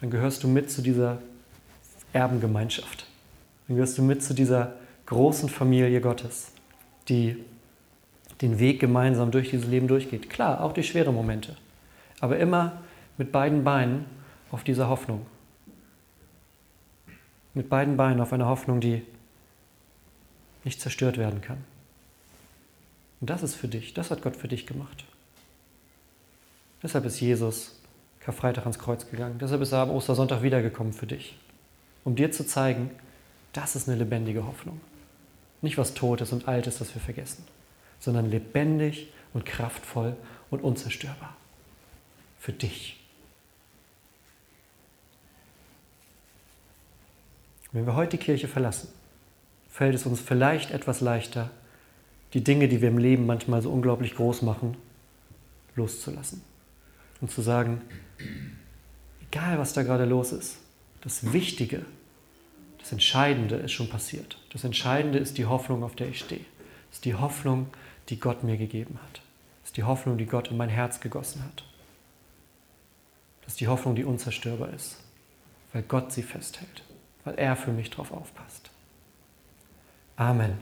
dann 0.00 0.10
gehörst 0.10 0.42
du 0.42 0.48
mit 0.48 0.70
zu 0.70 0.82
dieser 0.82 1.20
Erbengemeinschaft. 2.12 3.06
Dann 3.66 3.76
gehörst 3.76 3.98
du 3.98 4.02
mit 4.02 4.22
zu 4.22 4.34
dieser 4.34 4.74
großen 5.06 5.48
Familie 5.48 6.00
Gottes, 6.00 6.52
die 7.08 7.36
den 8.40 8.58
Weg 8.58 8.80
gemeinsam 8.80 9.30
durch 9.30 9.50
dieses 9.50 9.66
Leben 9.66 9.88
durchgeht. 9.88 10.30
Klar, 10.30 10.62
auch 10.62 10.72
durch 10.72 10.88
schwere 10.88 11.12
Momente, 11.12 11.56
aber 12.20 12.38
immer 12.38 12.82
mit 13.16 13.32
beiden 13.32 13.64
Beinen 13.64 14.04
auf 14.50 14.64
dieser 14.64 14.88
Hoffnung. 14.88 15.26
Mit 17.54 17.68
beiden 17.68 17.96
Beinen 17.96 18.20
auf 18.20 18.32
einer 18.32 18.46
Hoffnung, 18.46 18.80
die 18.80 19.02
nicht 20.64 20.80
zerstört 20.80 21.18
werden 21.18 21.40
kann. 21.40 21.64
Und 23.20 23.30
das 23.30 23.42
ist 23.42 23.54
für 23.56 23.68
dich, 23.68 23.94
das 23.94 24.10
hat 24.10 24.22
Gott 24.22 24.36
für 24.36 24.48
dich 24.48 24.66
gemacht. 24.66 25.04
Deshalb 26.82 27.04
ist 27.04 27.20
Jesus 27.20 27.78
Karfreitag 28.20 28.64
ans 28.64 28.78
Kreuz 28.78 29.10
gegangen. 29.10 29.38
Deshalb 29.38 29.62
ist 29.62 29.72
er 29.72 29.80
am 29.80 29.90
Ostersonntag 29.90 30.42
wiedergekommen 30.42 30.92
für 30.92 31.06
dich. 31.06 31.36
Um 32.04 32.14
dir 32.14 32.30
zu 32.30 32.46
zeigen, 32.46 32.90
das 33.52 33.74
ist 33.74 33.88
eine 33.88 33.98
lebendige 33.98 34.46
Hoffnung. 34.46 34.80
Nicht 35.62 35.78
was 35.78 35.94
Totes 35.94 36.32
und 36.32 36.46
Altes, 36.46 36.78
das 36.78 36.94
wir 36.94 37.00
vergessen, 37.00 37.44
sondern 37.98 38.30
lebendig 38.30 39.12
und 39.34 39.44
kraftvoll 39.44 40.16
und 40.50 40.62
unzerstörbar. 40.62 41.36
Für 42.38 42.52
dich. 42.52 42.98
Wenn 47.72 47.86
wir 47.86 47.96
heute 47.96 48.16
die 48.16 48.24
Kirche 48.24 48.48
verlassen, 48.48 48.88
fällt 49.68 49.94
es 49.94 50.06
uns 50.06 50.20
vielleicht 50.20 50.70
etwas 50.70 51.00
leichter, 51.00 51.50
die 52.34 52.44
Dinge, 52.44 52.68
die 52.68 52.80
wir 52.80 52.88
im 52.88 52.98
Leben 52.98 53.26
manchmal 53.26 53.62
so 53.62 53.70
unglaublich 53.70 54.14
groß 54.14 54.42
machen, 54.42 54.76
loszulassen. 55.74 56.42
Und 57.20 57.30
zu 57.30 57.42
sagen, 57.42 57.82
egal 59.30 59.58
was 59.58 59.72
da 59.72 59.82
gerade 59.82 60.04
los 60.04 60.32
ist, 60.32 60.58
das 61.00 61.32
Wichtige, 61.32 61.84
das 62.78 62.92
Entscheidende 62.92 63.56
ist 63.56 63.72
schon 63.72 63.88
passiert. 63.88 64.38
Das 64.52 64.64
Entscheidende 64.64 65.18
ist 65.18 65.38
die 65.38 65.46
Hoffnung, 65.46 65.82
auf 65.82 65.96
der 65.96 66.08
ich 66.08 66.20
stehe. 66.20 66.44
Das 66.88 66.98
ist 66.98 67.04
die 67.04 67.14
Hoffnung, 67.14 67.68
die 68.08 68.18
Gott 68.18 68.44
mir 68.44 68.56
gegeben 68.56 68.98
hat. 69.02 69.20
Das 69.62 69.70
ist 69.70 69.76
die 69.76 69.84
Hoffnung, 69.84 70.16
die 70.16 70.26
Gott 70.26 70.50
in 70.50 70.56
mein 70.56 70.70
Herz 70.70 71.00
gegossen 71.00 71.44
hat. 71.44 71.64
Das 73.42 73.54
ist 73.54 73.60
die 73.60 73.68
Hoffnung, 73.68 73.94
die 73.94 74.04
unzerstörbar 74.04 74.70
ist, 74.74 74.98
weil 75.72 75.82
Gott 75.82 76.12
sie 76.12 76.22
festhält, 76.22 76.82
weil 77.24 77.34
er 77.34 77.56
für 77.56 77.72
mich 77.72 77.90
drauf 77.90 78.12
aufpasst. 78.12 78.70
Amen. 80.16 80.58